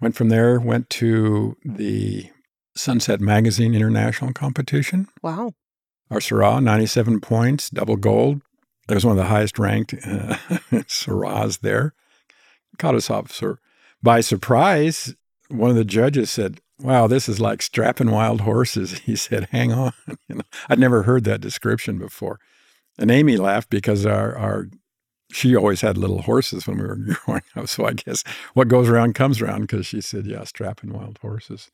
went 0.00 0.16
from 0.16 0.28
there, 0.28 0.58
went 0.60 0.90
to 0.90 1.56
the 1.64 2.30
Sunset 2.76 3.20
Magazine 3.20 3.74
International 3.74 4.32
Competition. 4.32 5.08
Wow. 5.22 5.52
Our 6.10 6.18
Syrah, 6.18 6.62
97 6.62 7.20
points, 7.20 7.68
double 7.70 7.96
gold. 7.96 8.42
It 8.88 8.94
was 8.94 9.04
one 9.04 9.18
of 9.18 9.22
the 9.24 9.30
highest 9.30 9.58
ranked 9.58 9.94
uh, 9.94 10.36
Syrahs 10.88 11.60
there. 11.60 11.94
Caught 12.78 12.96
us 12.96 13.10
off 13.10 13.30
sur- 13.30 13.58
by 14.02 14.20
surprise. 14.20 15.14
One 15.48 15.70
of 15.70 15.76
the 15.76 15.84
judges 15.84 16.30
said, 16.30 16.60
Wow, 16.80 17.06
this 17.06 17.28
is 17.28 17.38
like 17.38 17.62
strapping 17.62 18.10
wild 18.10 18.40
horses. 18.40 18.98
He 19.04 19.16
said, 19.16 19.48
Hang 19.50 19.72
on. 19.72 19.92
You 20.28 20.36
know, 20.36 20.42
I'd 20.68 20.78
never 20.78 21.04
heard 21.04 21.24
that 21.24 21.40
description 21.40 21.98
before. 21.98 22.40
And 22.98 23.10
Amy 23.10 23.36
laughed 23.36 23.70
because 23.70 24.04
our, 24.04 24.36
our 24.36 24.66
she 25.30 25.56
always 25.56 25.80
had 25.80 25.96
little 25.96 26.22
horses 26.22 26.66
when 26.66 26.78
we 26.78 26.84
were 26.84 26.96
growing 26.96 27.42
up. 27.56 27.68
So 27.68 27.86
I 27.86 27.92
guess 27.92 28.22
what 28.54 28.68
goes 28.68 28.88
around 28.88 29.14
comes 29.14 29.40
around 29.40 29.62
because 29.62 29.86
she 29.86 30.00
said, 30.00 30.26
Yeah, 30.26 30.44
strapping 30.44 30.92
wild 30.92 31.18
horses. 31.18 31.70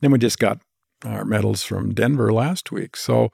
Then 0.00 0.10
we 0.10 0.18
just 0.18 0.38
got 0.38 0.60
our 1.04 1.24
medals 1.24 1.62
from 1.62 1.94
Denver 1.94 2.32
last 2.32 2.72
week. 2.72 2.96
So 2.96 3.30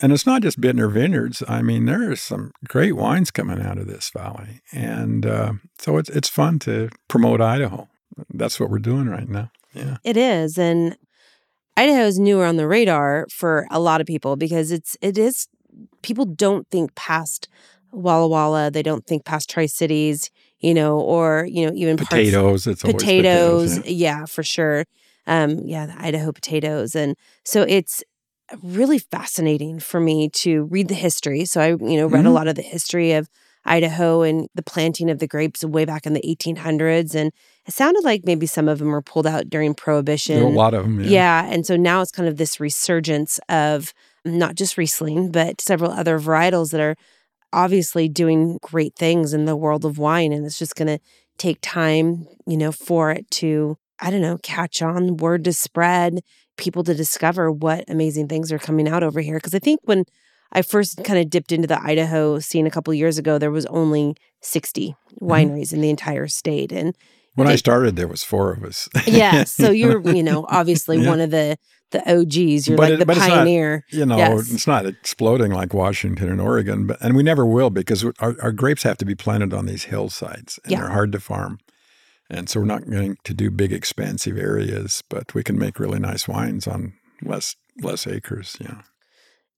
and 0.00 0.12
it's 0.12 0.26
not 0.26 0.42
just 0.42 0.60
Bittner 0.60 0.90
Vineyards. 0.90 1.42
I 1.48 1.62
mean, 1.62 1.86
there 1.86 2.10
are 2.10 2.16
some 2.16 2.52
great 2.66 2.92
wines 2.92 3.30
coming 3.30 3.60
out 3.60 3.78
of 3.78 3.86
this 3.86 4.10
valley, 4.10 4.60
and 4.72 5.26
uh, 5.26 5.52
so 5.78 5.96
it's 5.98 6.10
it's 6.10 6.28
fun 6.28 6.58
to 6.60 6.90
promote 7.08 7.40
Idaho. 7.40 7.88
That's 8.32 8.58
what 8.58 8.70
we're 8.70 8.78
doing 8.78 9.08
right 9.08 9.28
now. 9.28 9.50
Yeah, 9.74 9.98
It 10.04 10.16
is. 10.16 10.58
And 10.58 10.96
Idaho 11.76 12.00
is 12.00 12.18
newer 12.18 12.44
on 12.44 12.56
the 12.56 12.66
radar 12.66 13.26
for 13.30 13.66
a 13.70 13.78
lot 13.78 14.00
of 14.00 14.06
people 14.06 14.36
because 14.36 14.72
it's 14.72 14.96
it 15.00 15.18
is 15.18 15.46
people 16.02 16.24
don't 16.24 16.68
think 16.70 16.94
past 16.94 17.48
Walla 17.92 18.28
Walla, 18.28 18.70
they 18.70 18.82
don't 18.82 19.06
think 19.06 19.24
past 19.24 19.48
Tri 19.48 19.66
Cities, 19.66 20.30
you 20.60 20.74
know, 20.74 20.98
or 20.98 21.46
you 21.48 21.66
know, 21.66 21.72
even 21.74 21.96
parts- 21.96 22.08
potatoes. 22.08 22.66
It's 22.66 22.84
always 22.84 22.94
potatoes, 22.94 23.76
potatoes. 23.78 23.92
yeah. 23.92 24.24
for 24.26 24.42
sure. 24.42 24.84
Um, 25.26 25.60
yeah, 25.66 25.86
the 25.86 26.00
Idaho 26.00 26.32
potatoes, 26.32 26.94
and 26.94 27.14
so 27.44 27.62
it's 27.62 28.02
really 28.62 28.98
fascinating 28.98 29.78
for 29.78 30.00
me 30.00 30.28
to 30.30 30.64
read 30.64 30.88
the 30.88 30.94
history. 30.94 31.44
So 31.44 31.60
I, 31.60 31.68
you 31.68 31.96
know, 31.96 32.06
read 32.06 32.24
a 32.26 32.28
Mhm. 32.28 32.34
lot 32.34 32.48
of 32.48 32.54
the 32.54 32.62
history 32.62 33.12
of 33.12 33.28
Idaho 33.64 34.22
and 34.22 34.48
the 34.54 34.62
planting 34.62 35.10
of 35.10 35.18
the 35.18 35.26
grapes 35.26 35.62
way 35.64 35.84
back 35.84 36.06
in 36.06 36.14
the 36.14 36.26
1800s, 36.26 37.14
and 37.14 37.32
it 37.66 37.74
sounded 37.74 38.02
like 38.04 38.22
maybe 38.24 38.46
some 38.46 38.68
of 38.68 38.78
them 38.78 38.88
were 38.88 39.02
pulled 39.02 39.26
out 39.26 39.50
during 39.50 39.74
Prohibition. 39.74 40.42
A 40.42 40.48
lot 40.48 40.72
of 40.72 40.84
them. 40.84 41.00
Yeah. 41.04 41.46
And 41.50 41.66
so 41.66 41.76
now 41.76 42.00
it's 42.00 42.10
kind 42.10 42.28
of 42.28 42.38
this 42.38 42.58
resurgence 42.60 43.38
of 43.48 43.92
not 44.24 44.54
just 44.54 44.78
Riesling, 44.78 45.30
but 45.30 45.60
several 45.60 45.90
other 45.90 46.18
varietals 46.18 46.70
that 46.70 46.80
are 46.80 46.96
obviously 47.52 48.08
doing 48.08 48.58
great 48.62 48.94
things 48.96 49.32
in 49.34 49.44
the 49.44 49.56
world 49.56 49.84
of 49.84 49.98
wine. 49.98 50.32
And 50.32 50.46
it's 50.46 50.58
just 50.58 50.76
going 50.76 50.88
to 50.88 50.98
take 51.36 51.58
time, 51.60 52.26
you 52.46 52.56
know, 52.56 52.72
for 52.72 53.10
it 53.10 53.30
to, 53.32 53.76
I 54.00 54.10
don't 54.10 54.20
know, 54.20 54.38
catch 54.42 54.80
on, 54.82 55.16
word 55.16 55.44
to 55.44 55.52
spread, 55.52 56.20
people 56.56 56.84
to 56.84 56.94
discover 56.94 57.50
what 57.50 57.84
amazing 57.88 58.28
things 58.28 58.52
are 58.52 58.58
coming 58.58 58.88
out 58.88 59.02
over 59.02 59.20
here. 59.20 59.36
Because 59.36 59.54
I 59.54 59.58
think 59.58 59.80
when 59.84 60.04
I 60.52 60.62
first 60.62 61.02
kind 61.04 61.18
of 61.18 61.30
dipped 61.30 61.52
into 61.52 61.66
the 61.68 61.80
Idaho 61.82 62.38
scene 62.38 62.66
a 62.66 62.70
couple 62.70 62.92
years 62.94 63.18
ago, 63.18 63.38
there 63.38 63.50
was 63.50 63.66
only 63.66 64.14
60 64.40 64.88
mm-hmm. 65.20 65.26
wineries 65.30 65.72
in 65.72 65.80
the 65.80 65.90
entire 65.90 66.26
state. 66.28 66.72
And 66.72 66.94
When 67.34 67.48
I 67.48 67.56
started, 67.56 67.96
there 67.96 68.08
was 68.08 68.24
four 68.24 68.52
of 68.52 68.64
us. 68.64 68.88
yeah, 69.06 69.44
so 69.44 69.70
you're, 69.70 70.00
you 70.12 70.22
know, 70.22 70.46
obviously 70.48 70.98
Yeah. 71.00 71.10
one 71.10 71.20
of 71.20 71.30
the 71.30 71.56
the 71.90 72.00
OGs. 72.06 72.68
You're 72.68 72.76
But 72.76 72.90
like 72.90 73.00
it- 73.00 73.06
the 73.06 73.12
it's 73.12 73.20
not- 73.20 73.30
pioneer. 73.30 73.84
you 73.88 74.04
know, 74.04 74.18
Yes. 74.18 74.52
it's 74.52 74.66
not 74.66 74.84
exploding 74.84 75.52
like 75.52 75.72
Washington 75.72 76.28
and 76.28 76.38
Oregon, 76.38 76.86
but 76.86 76.98
and 77.00 77.16
we 77.16 77.22
never 77.22 77.46
will 77.46 77.70
because 77.70 78.04
our, 78.04 78.36
our 78.42 78.52
grapes 78.52 78.82
have 78.82 78.98
to 78.98 79.06
be 79.06 79.14
planted 79.14 79.54
on 79.54 79.64
these 79.64 79.84
hillsides 79.84 80.58
and 80.64 80.72
Yeah. 80.72 80.80
they're 80.80 80.90
hard 80.90 81.12
to 81.12 81.20
farm. 81.20 81.60
And 82.30 82.48
so 82.48 82.60
we're 82.60 82.66
not 82.66 82.88
going 82.88 83.16
to 83.24 83.34
do 83.34 83.50
big 83.50 83.72
expansive 83.72 84.36
areas, 84.36 85.02
but 85.08 85.34
we 85.34 85.42
can 85.42 85.58
make 85.58 85.80
really 85.80 85.98
nice 85.98 86.28
wines 86.28 86.66
on 86.66 86.92
less 87.22 87.56
less 87.80 88.06
acres. 88.06 88.56
Yeah. 88.60 88.82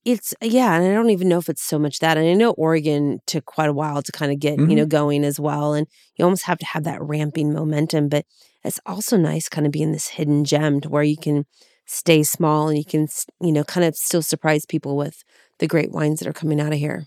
It's 0.03 0.33
yeah, 0.41 0.73
and 0.75 0.85
I 0.87 0.93
don't 0.93 1.09
even 1.11 1.29
know 1.29 1.37
if 1.37 1.49
it's 1.49 1.61
so 1.61 1.77
much 1.77 1.99
that. 1.99 2.17
And 2.17 2.27
I 2.27 2.33
know 2.33 2.51
Oregon 2.51 3.19
took 3.27 3.45
quite 3.45 3.69
a 3.69 3.73
while 3.73 4.01
to 4.01 4.11
kind 4.11 4.31
of 4.31 4.39
get, 4.39 4.57
you 4.57 4.65
Mhm. 4.65 4.75
know, 4.77 4.85
going 4.85 5.23
as 5.23 5.39
well. 5.39 5.73
And 5.73 5.85
you 6.15 6.25
almost 6.25 6.45
have 6.45 6.57
to 6.59 6.65
have 6.65 6.83
that 6.85 7.01
ramping 7.03 7.53
momentum. 7.53 8.09
But 8.09 8.25
it's 8.63 8.79
also 8.85 9.17
nice 9.17 9.47
kind 9.49 9.67
of 9.67 9.71
being 9.71 9.91
this 9.91 10.07
hidden 10.09 10.43
gem 10.43 10.81
to 10.81 10.89
where 10.89 11.03
you 11.03 11.17
can 11.17 11.45
stay 11.85 12.23
small 12.23 12.69
and 12.69 12.77
you 12.77 12.85
can, 12.85 13.07
you 13.41 13.51
know, 13.51 13.63
kind 13.63 13.85
of 13.85 13.95
still 13.95 14.21
surprise 14.21 14.65
people 14.65 14.95
with 14.95 15.23
the 15.59 15.67
great 15.67 15.91
wines 15.91 16.19
that 16.19 16.27
are 16.27 16.33
coming 16.33 16.59
out 16.61 16.73
of 16.73 16.79
here. 16.79 17.05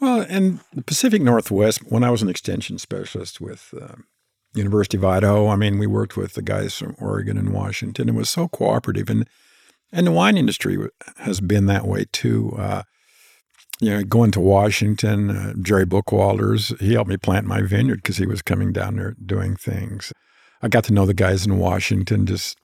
Well, 0.00 0.20
and 0.28 0.60
the 0.74 0.82
Pacific 0.82 1.22
Northwest, 1.22 1.80
when 1.90 2.04
I 2.04 2.10
was 2.10 2.20
an 2.22 2.28
extension 2.28 2.78
specialist 2.78 3.40
with 3.40 3.72
uh, 3.80 3.94
University 4.54 4.96
of 4.96 5.04
Idaho, 5.04 5.48
I 5.48 5.56
mean, 5.56 5.78
we 5.78 5.86
worked 5.86 6.16
with 6.16 6.34
the 6.34 6.42
guys 6.42 6.74
from 6.74 6.96
Oregon 6.98 7.36
and 7.36 7.52
Washington. 7.52 8.08
It 8.08 8.14
was 8.14 8.30
so 8.30 8.48
cooperative, 8.48 9.10
and 9.10 9.28
and 9.92 10.06
the 10.06 10.12
wine 10.12 10.36
industry 10.36 10.78
has 11.18 11.40
been 11.40 11.66
that 11.66 11.86
way 11.86 12.06
too. 12.12 12.54
Uh, 12.56 12.82
you 13.80 13.90
know, 13.90 14.02
going 14.02 14.32
to 14.32 14.40
Washington, 14.40 15.30
uh, 15.30 15.54
Jerry 15.62 15.86
Bookwalters, 15.86 16.78
he 16.80 16.94
helped 16.94 17.08
me 17.08 17.16
plant 17.16 17.46
my 17.46 17.62
vineyard 17.62 18.02
because 18.02 18.16
he 18.16 18.26
was 18.26 18.42
coming 18.42 18.72
down 18.72 18.96
there 18.96 19.14
doing 19.24 19.54
things. 19.54 20.12
I 20.60 20.68
got 20.68 20.84
to 20.84 20.92
know 20.92 21.06
the 21.06 21.14
guys 21.14 21.46
in 21.46 21.58
Washington 21.58 22.26
just 22.26 22.58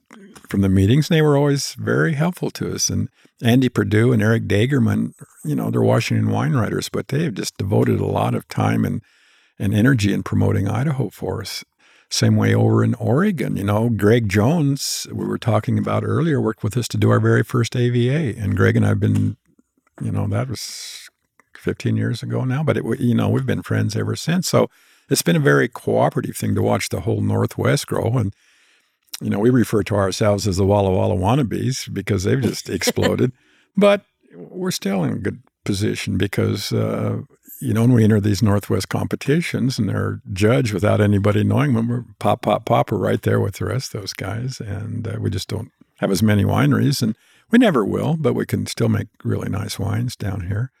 from 0.49 0.61
the 0.61 0.69
meetings, 0.69 1.09
and 1.09 1.15
they 1.15 1.21
were 1.21 1.37
always 1.37 1.73
very 1.75 2.13
helpful 2.13 2.51
to 2.51 2.73
us. 2.73 2.89
And 2.89 3.07
Andy 3.41 3.69
Perdue 3.69 4.11
and 4.11 4.21
Eric 4.21 4.47
Degerman, 4.47 5.13
you 5.45 5.55
know, 5.55 5.71
they're 5.71 5.81
Washington 5.81 6.29
wine 6.29 6.53
writers, 6.53 6.89
but 6.89 7.07
they 7.07 7.23
have 7.23 7.33
just 7.33 7.57
devoted 7.57 7.99
a 7.99 8.05
lot 8.05 8.35
of 8.35 8.47
time 8.49 8.83
and, 8.83 9.01
and 9.57 9.73
energy 9.73 10.13
in 10.13 10.23
promoting 10.23 10.67
Idaho 10.67 11.09
for 11.09 11.41
us. 11.41 11.63
Same 12.09 12.35
way 12.35 12.53
over 12.53 12.83
in 12.83 12.93
Oregon, 12.95 13.57
you 13.57 13.63
know, 13.63 13.89
Greg 13.89 14.29
Jones, 14.29 15.07
we 15.11 15.25
were 15.25 15.39
talking 15.39 15.77
about 15.77 16.03
earlier, 16.03 16.39
worked 16.39 16.63
with 16.63 16.77
us 16.77 16.87
to 16.89 16.97
do 16.97 17.09
our 17.09 17.19
very 17.19 17.43
first 17.43 17.75
AVA. 17.75 18.39
And 18.39 18.55
Greg 18.55 18.77
and 18.77 18.85
I 18.85 18.89
have 18.89 18.99
been, 18.99 19.37
you 20.01 20.11
know, 20.11 20.27
that 20.27 20.47
was 20.47 21.09
15 21.57 21.97
years 21.97 22.21
ago 22.21 22.43
now, 22.45 22.63
but 22.63 22.77
it, 22.77 22.83
you 22.99 23.15
know, 23.15 23.27
we've 23.27 23.45
been 23.45 23.63
friends 23.63 23.95
ever 23.95 24.15
since. 24.15 24.47
So 24.47 24.69
it's 25.09 25.23
been 25.23 25.35
a 25.35 25.39
very 25.39 25.67
cooperative 25.67 26.37
thing 26.37 26.53
to 26.55 26.61
watch 26.61 26.89
the 26.89 27.01
whole 27.01 27.21
Northwest 27.21 27.87
grow. 27.87 28.17
And, 28.17 28.33
you 29.19 29.29
know, 29.29 29.39
we 29.39 29.49
refer 29.49 29.81
to 29.83 29.95
ourselves 29.95 30.47
as 30.47 30.57
the 30.57 30.65
Walla 30.65 30.91
Walla 30.91 31.15
wannabes 31.15 31.91
because 31.91 32.23
they've 32.23 32.41
just 32.41 32.69
exploded. 32.79 33.31
But 33.75 34.05
we're 34.33 34.71
still 34.71 35.03
in 35.03 35.13
a 35.13 35.17
good 35.17 35.41
position 35.63 36.17
because, 36.17 36.71
uh, 36.71 37.21
you 37.61 37.73
know, 37.73 37.81
when 37.81 37.93
we 37.93 38.03
enter 38.03 38.19
these 38.19 38.43
Northwest 38.43 38.89
competitions 38.89 39.79
and 39.79 39.87
they're 39.89 40.21
judged 40.33 40.73
without 40.73 40.99
anybody 41.01 41.43
knowing 41.43 41.73
when 41.73 41.87
we're 41.87 42.05
pop, 42.19 42.41
pop, 42.41 42.65
pop, 42.65 42.91
we're 42.91 42.97
right 42.97 43.21
there 43.21 43.39
with 43.39 43.55
the 43.55 43.65
rest 43.65 43.93
of 43.93 44.01
those 44.01 44.13
guys. 44.13 44.59
And 44.59 45.07
uh, 45.07 45.17
we 45.19 45.29
just 45.29 45.47
don't 45.47 45.71
have 45.99 46.11
as 46.11 46.21
many 46.21 46.43
wineries. 46.43 47.01
And 47.01 47.15
we 47.51 47.57
never 47.59 47.85
will, 47.85 48.17
but 48.17 48.33
we 48.33 48.45
can 48.45 48.65
still 48.65 48.89
make 48.89 49.07
really 49.23 49.49
nice 49.49 49.79
wines 49.79 50.15
down 50.15 50.47
here. 50.47 50.71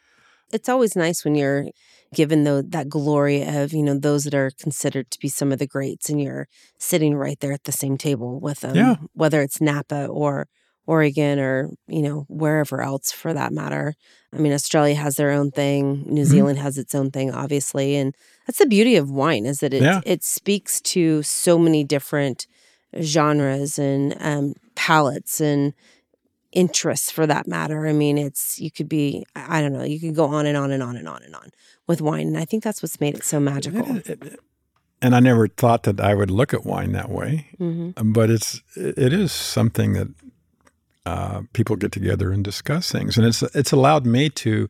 It's 0.51 0.69
always 0.69 0.95
nice 0.95 1.23
when 1.25 1.35
you're 1.35 1.67
given 2.13 2.43
the, 2.43 2.63
that 2.69 2.87
glory 2.87 3.41
of, 3.43 3.73
you 3.73 3.81
know, 3.83 3.97
those 3.97 4.25
that 4.25 4.35
are 4.35 4.51
considered 4.59 5.09
to 5.11 5.19
be 5.19 5.27
some 5.27 5.51
of 5.51 5.59
the 5.59 5.67
greats 5.67 6.09
and 6.09 6.21
you're 6.21 6.47
sitting 6.77 7.15
right 7.15 7.39
there 7.39 7.51
at 7.51 7.63
the 7.63 7.71
same 7.71 7.97
table 7.97 8.39
with 8.39 8.59
them, 8.61 8.75
Yeah. 8.75 8.95
whether 9.13 9.41
it's 9.41 9.59
Napa 9.59 10.05
or 10.07 10.47
Oregon 10.87 11.39
or, 11.39 11.69
you 11.87 12.01
know, 12.01 12.25
wherever 12.29 12.81
else 12.81 13.11
for 13.11 13.33
that 13.33 13.51
matter. 13.51 13.95
I 14.33 14.37
mean, 14.37 14.53
Australia 14.53 14.95
has 14.95 15.15
their 15.15 15.31
own 15.31 15.51
thing, 15.51 16.03
New 16.07 16.23
Mhm. 16.23 16.25
Zealand 16.25 16.59
has 16.59 16.77
its 16.77 16.93
own 16.93 17.09
thing, 17.11 17.31
obviously. 17.31 17.95
And 17.95 18.13
that's 18.45 18.59
the 18.59 18.65
beauty 18.67 18.95
of 18.95 19.09
wine 19.09 19.45
is 19.45 19.59
that 19.59 19.73
it, 19.73 19.81
Yeah. 19.81 20.01
it 20.05 20.23
speaks 20.23 20.81
to 20.81 21.23
so 21.23 21.57
many 21.57 21.83
different 21.83 22.45
genres 23.01 23.79
and 23.79 24.15
um, 24.19 24.53
palates 24.75 25.41
and 25.41 25.73
interests 26.51 27.11
for 27.11 27.27
that 27.27 27.47
matter. 27.47 27.87
I 27.87 27.93
mean, 27.93 28.17
it's 28.17 28.59
you 28.59 28.71
could 28.71 28.87
be 28.87 29.25
I 29.35 29.61
don't 29.61 29.73
know, 29.73 29.83
you 29.83 29.99
could 29.99 30.15
go 30.15 30.25
on 30.25 30.45
and 30.45 30.55
on 30.57 30.71
and 30.71 30.81
on 30.81 30.95
and 30.95 31.07
on 31.07 31.21
and 31.23 31.35
on 31.35 31.49
with 31.87 32.01
wine, 32.01 32.27
and 32.27 32.37
I 32.37 32.45
think 32.45 32.63
that's 32.63 32.81
what's 32.81 32.99
made 33.01 33.15
it 33.15 33.23
so 33.23 33.39
magical. 33.39 33.99
And 35.01 35.13
I 35.13 35.19
never 35.19 35.47
thought 35.49 35.83
that 35.83 35.99
I 35.99 36.15
would 36.15 36.31
look 36.31 36.53
at 36.53 36.65
wine 36.65 36.93
that 36.93 37.09
way. 37.09 37.47
hmm 37.57 37.89
but 38.05 38.29
it's 38.29 38.61
it 38.75 39.11
is 39.13 39.31
something 39.31 39.93
that 39.93 40.07
uh, 41.05 41.41
people 41.53 41.75
get 41.75 41.91
together 41.91 42.31
and 42.31 42.43
discuss 42.43 42.91
things, 42.91 43.17
and 43.17 43.25
it's 43.25 43.41
it's 43.41 43.71
allowed 43.71 44.05
me 44.05 44.29
to 44.29 44.69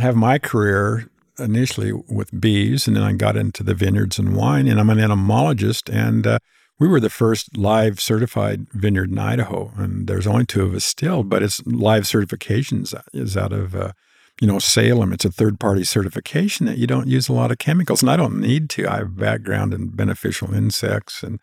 have 0.00 0.16
my 0.16 0.38
career 0.38 1.08
initially 1.38 1.92
with 1.92 2.38
bees, 2.38 2.86
and 2.86 2.96
then 2.96 3.02
I 3.02 3.12
got 3.12 3.36
into 3.36 3.62
the 3.62 3.74
vineyards 3.74 4.18
and 4.18 4.36
wine, 4.36 4.66
and 4.66 4.78
I'm 4.78 4.90
an 4.90 5.00
entomologist, 5.00 5.88
and 5.88 6.26
uh, 6.26 6.38
we 6.78 6.88
were 6.88 7.00
the 7.00 7.10
first 7.10 7.56
live 7.56 8.00
certified 8.00 8.66
vineyard 8.72 9.10
in 9.10 9.18
Idaho, 9.18 9.72
and 9.76 10.06
there's 10.06 10.26
only 10.26 10.46
two 10.46 10.62
of 10.62 10.74
us 10.74 10.84
still. 10.84 11.22
But 11.22 11.42
it's 11.42 11.64
live 11.66 12.04
certifications 12.04 12.94
is 13.12 13.36
out 13.36 13.52
of 13.52 13.74
uh, 13.74 13.92
you 14.40 14.46
know 14.46 14.58
Salem. 14.58 15.12
It's 15.12 15.24
a 15.24 15.30
third 15.30 15.60
party 15.60 15.84
certification 15.84 16.66
that 16.66 16.78
you 16.78 16.86
don't 16.86 17.08
use 17.08 17.28
a 17.28 17.34
lot 17.34 17.50
of 17.50 17.58
chemicals, 17.58 18.02
and 18.02 18.10
I 18.10 18.16
don't 18.16 18.40
need 18.40 18.70
to. 18.70 18.88
I 18.88 18.98
have 18.98 19.16
background 19.16 19.74
in 19.74 19.88
beneficial 19.88 20.54
insects, 20.54 21.22
and 21.22 21.40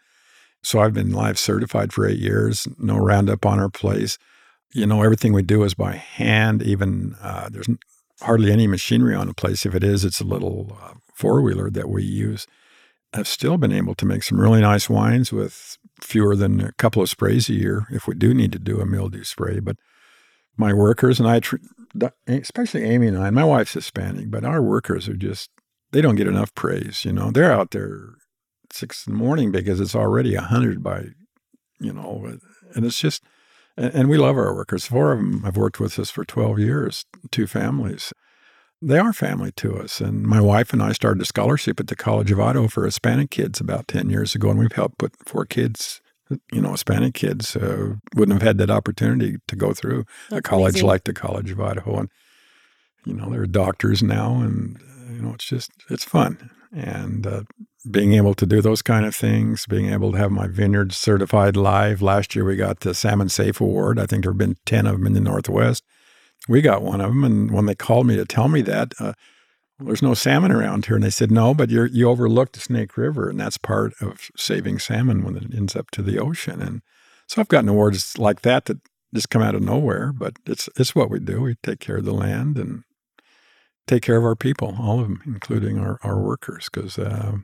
so 0.67 0.81
I've 0.81 0.93
been 0.93 1.13
live 1.13 1.39
certified 1.39 1.93
for 1.93 2.05
eight 2.05 2.19
years. 2.19 2.67
No 2.77 2.97
Roundup 2.97 3.45
on 3.45 3.57
our 3.57 3.69
place. 3.69 4.17
You 4.73 4.85
know 4.85 5.01
everything 5.01 5.31
we 5.31 5.41
do 5.41 5.63
is 5.63 5.73
by 5.73 5.93
hand. 5.93 6.61
Even 6.61 7.15
uh, 7.21 7.47
there's 7.49 7.69
hardly 8.19 8.51
any 8.51 8.67
machinery 8.67 9.15
on 9.15 9.27
the 9.27 9.33
place. 9.33 9.65
If 9.65 9.73
it 9.73 9.81
is, 9.81 10.03
it's 10.03 10.19
a 10.19 10.25
little 10.25 10.77
uh, 10.83 10.95
four 11.13 11.41
wheeler 11.41 11.69
that 11.69 11.87
we 11.87 12.03
use. 12.03 12.47
I've 13.13 13.29
still 13.29 13.57
been 13.57 13.71
able 13.71 13.95
to 13.95 14.05
make 14.05 14.23
some 14.23 14.41
really 14.41 14.59
nice 14.59 14.89
wines 14.89 15.31
with 15.31 15.77
fewer 16.01 16.35
than 16.35 16.59
a 16.59 16.73
couple 16.73 17.01
of 17.01 17.07
sprays 17.07 17.47
a 17.47 17.53
year 17.53 17.87
if 17.89 18.05
we 18.05 18.15
do 18.15 18.33
need 18.33 18.51
to 18.51 18.59
do 18.59 18.81
a 18.81 18.85
mildew 18.85 19.23
spray. 19.23 19.61
But 19.61 19.77
my 20.57 20.73
workers 20.73 21.17
and 21.17 21.29
I, 21.29 21.39
especially 22.27 22.83
Amy 22.83 23.07
and 23.07 23.17
I, 23.17 23.27
and 23.27 23.35
my 23.35 23.45
wife's 23.45 23.71
Hispanic, 23.71 24.29
but 24.29 24.43
our 24.43 24.61
workers 24.61 25.07
are 25.07 25.15
just, 25.15 25.49
they 25.93 26.01
don't 26.01 26.17
get 26.17 26.27
enough 26.27 26.53
praise. 26.55 27.05
You 27.05 27.13
know, 27.13 27.31
they're 27.31 27.53
out 27.53 27.71
there 27.71 28.16
six 28.77 29.05
in 29.07 29.13
the 29.13 29.19
morning 29.19 29.51
because 29.51 29.79
it's 29.79 29.95
already 29.95 30.35
a 30.35 30.41
100 30.41 30.83
by, 30.83 31.05
you 31.79 31.93
know, 31.93 32.37
and 32.75 32.85
it's 32.85 32.99
just, 32.99 33.23
and 33.75 34.09
we 34.09 34.17
love 34.17 34.37
our 34.37 34.53
workers. 34.55 34.85
Four 34.85 35.13
of 35.13 35.19
them 35.19 35.43
have 35.43 35.57
worked 35.57 35.79
with 35.79 35.97
us 35.99 36.09
for 36.09 36.25
12 36.25 36.59
years, 36.59 37.05
two 37.31 37.47
families 37.47 38.13
they 38.81 38.99
are 38.99 39.13
family 39.13 39.51
to 39.53 39.77
us. 39.77 39.99
And 39.99 40.23
my 40.23 40.39
wife 40.39 40.73
and 40.73 40.81
I 40.83 40.91
started 40.91 41.21
a 41.21 41.25
scholarship 41.25 41.79
at 41.79 41.87
the 41.87 41.95
College 41.95 42.31
of 42.31 42.39
Idaho 42.39 42.67
for 42.67 42.85
Hispanic 42.85 43.31
kids 43.31 43.59
about 43.59 43.87
10 43.87 44.09
years 44.09 44.35
ago, 44.35 44.49
and 44.49 44.59
we've 44.59 44.71
helped 44.71 44.99
put 44.99 45.13
four 45.25 45.45
kids, 45.45 46.01
you 46.51 46.61
know, 46.61 46.71
Hispanic 46.71 47.13
kids 47.13 47.55
uh, 47.55 47.95
wouldn't 48.15 48.39
have 48.39 48.47
had 48.47 48.57
that 48.59 48.69
opportunity 48.69 49.37
to 49.47 49.55
go 49.55 49.73
through 49.73 50.05
That's 50.29 50.39
a 50.39 50.41
college 50.43 50.75
amazing. 50.75 50.87
like 50.87 51.03
the 51.05 51.13
College 51.13 51.51
of 51.51 51.59
Idaho. 51.59 51.99
And, 51.99 52.09
you 53.05 53.13
know, 53.13 53.29
they're 53.29 53.45
doctors 53.45 54.03
now, 54.03 54.35
and, 54.35 54.79
you 55.09 55.21
know, 55.21 55.33
it's 55.33 55.45
just, 55.45 55.71
it's 55.89 56.03
fun. 56.03 56.51
And 56.71 57.25
uh, 57.25 57.43
being 57.89 58.13
able 58.13 58.33
to 58.33 58.45
do 58.45 58.61
those 58.61 58.81
kind 58.81 59.05
of 59.05 59.15
things, 59.15 59.65
being 59.67 59.91
able 59.91 60.11
to 60.11 60.17
have 60.17 60.31
my 60.31 60.47
vineyard 60.47 60.93
certified 60.93 61.55
live. 61.55 62.01
Last 62.01 62.35
year 62.35 62.43
we 62.43 62.55
got 62.55 62.81
the 62.81 62.93
Salmon 62.93 63.29
Safe 63.29 63.61
Award. 63.61 63.99
I 63.99 64.05
think 64.05 64.23
there 64.23 64.31
have 64.31 64.37
been 64.37 64.57
10 64.65 64.85
of 64.85 64.93
them 64.93 65.07
in 65.07 65.13
the 65.13 65.21
Northwest 65.21 65.83
we 66.47 66.61
got 66.61 66.81
one 66.81 67.01
of 67.01 67.09
them. 67.09 67.23
And 67.23 67.51
when 67.51 67.65
they 67.65 67.75
called 67.75 68.07
me 68.07 68.15
to 68.15 68.25
tell 68.25 68.47
me 68.47 68.61
that, 68.63 68.93
uh, 68.99 69.13
there's 69.79 70.01
no 70.01 70.13
salmon 70.13 70.51
around 70.51 70.85
here. 70.85 70.95
And 70.95 71.03
they 71.03 71.11
said, 71.11 71.31
no, 71.31 71.53
but 71.53 71.69
you 71.69 71.83
you 71.85 72.09
overlooked 72.09 72.55
Snake 72.55 72.97
River, 72.97 73.29
and 73.29 73.39
that's 73.39 73.57
part 73.57 73.93
of 74.01 74.31
saving 74.35 74.79
salmon 74.79 75.23
when 75.23 75.37
it 75.37 75.53
ends 75.53 75.75
up 75.75 75.91
to 75.91 76.01
the 76.01 76.17
ocean. 76.17 76.61
And 76.61 76.81
so 77.27 77.41
I've 77.41 77.47
gotten 77.47 77.69
awards 77.69 78.17
like 78.17 78.41
that 78.41 78.65
that 78.65 78.79
just 79.13 79.29
come 79.29 79.41
out 79.41 79.55
of 79.55 79.61
nowhere, 79.61 80.11
but 80.13 80.33
it's 80.45 80.67
it's 80.77 80.95
what 80.95 81.11
we 81.11 81.19
do. 81.19 81.41
We 81.41 81.55
take 81.61 81.79
care 81.79 81.97
of 81.97 82.05
the 82.05 82.13
land 82.13 82.57
and 82.57 82.83
take 83.85 84.01
care 84.01 84.17
of 84.17 84.23
our 84.23 84.35
people, 84.35 84.75
all 84.79 84.99
of 84.99 85.07
them, 85.07 85.21
including 85.27 85.77
our, 85.77 85.99
our 86.03 86.19
workers, 86.19 86.69
because 86.73 86.97
uh, 86.97 87.37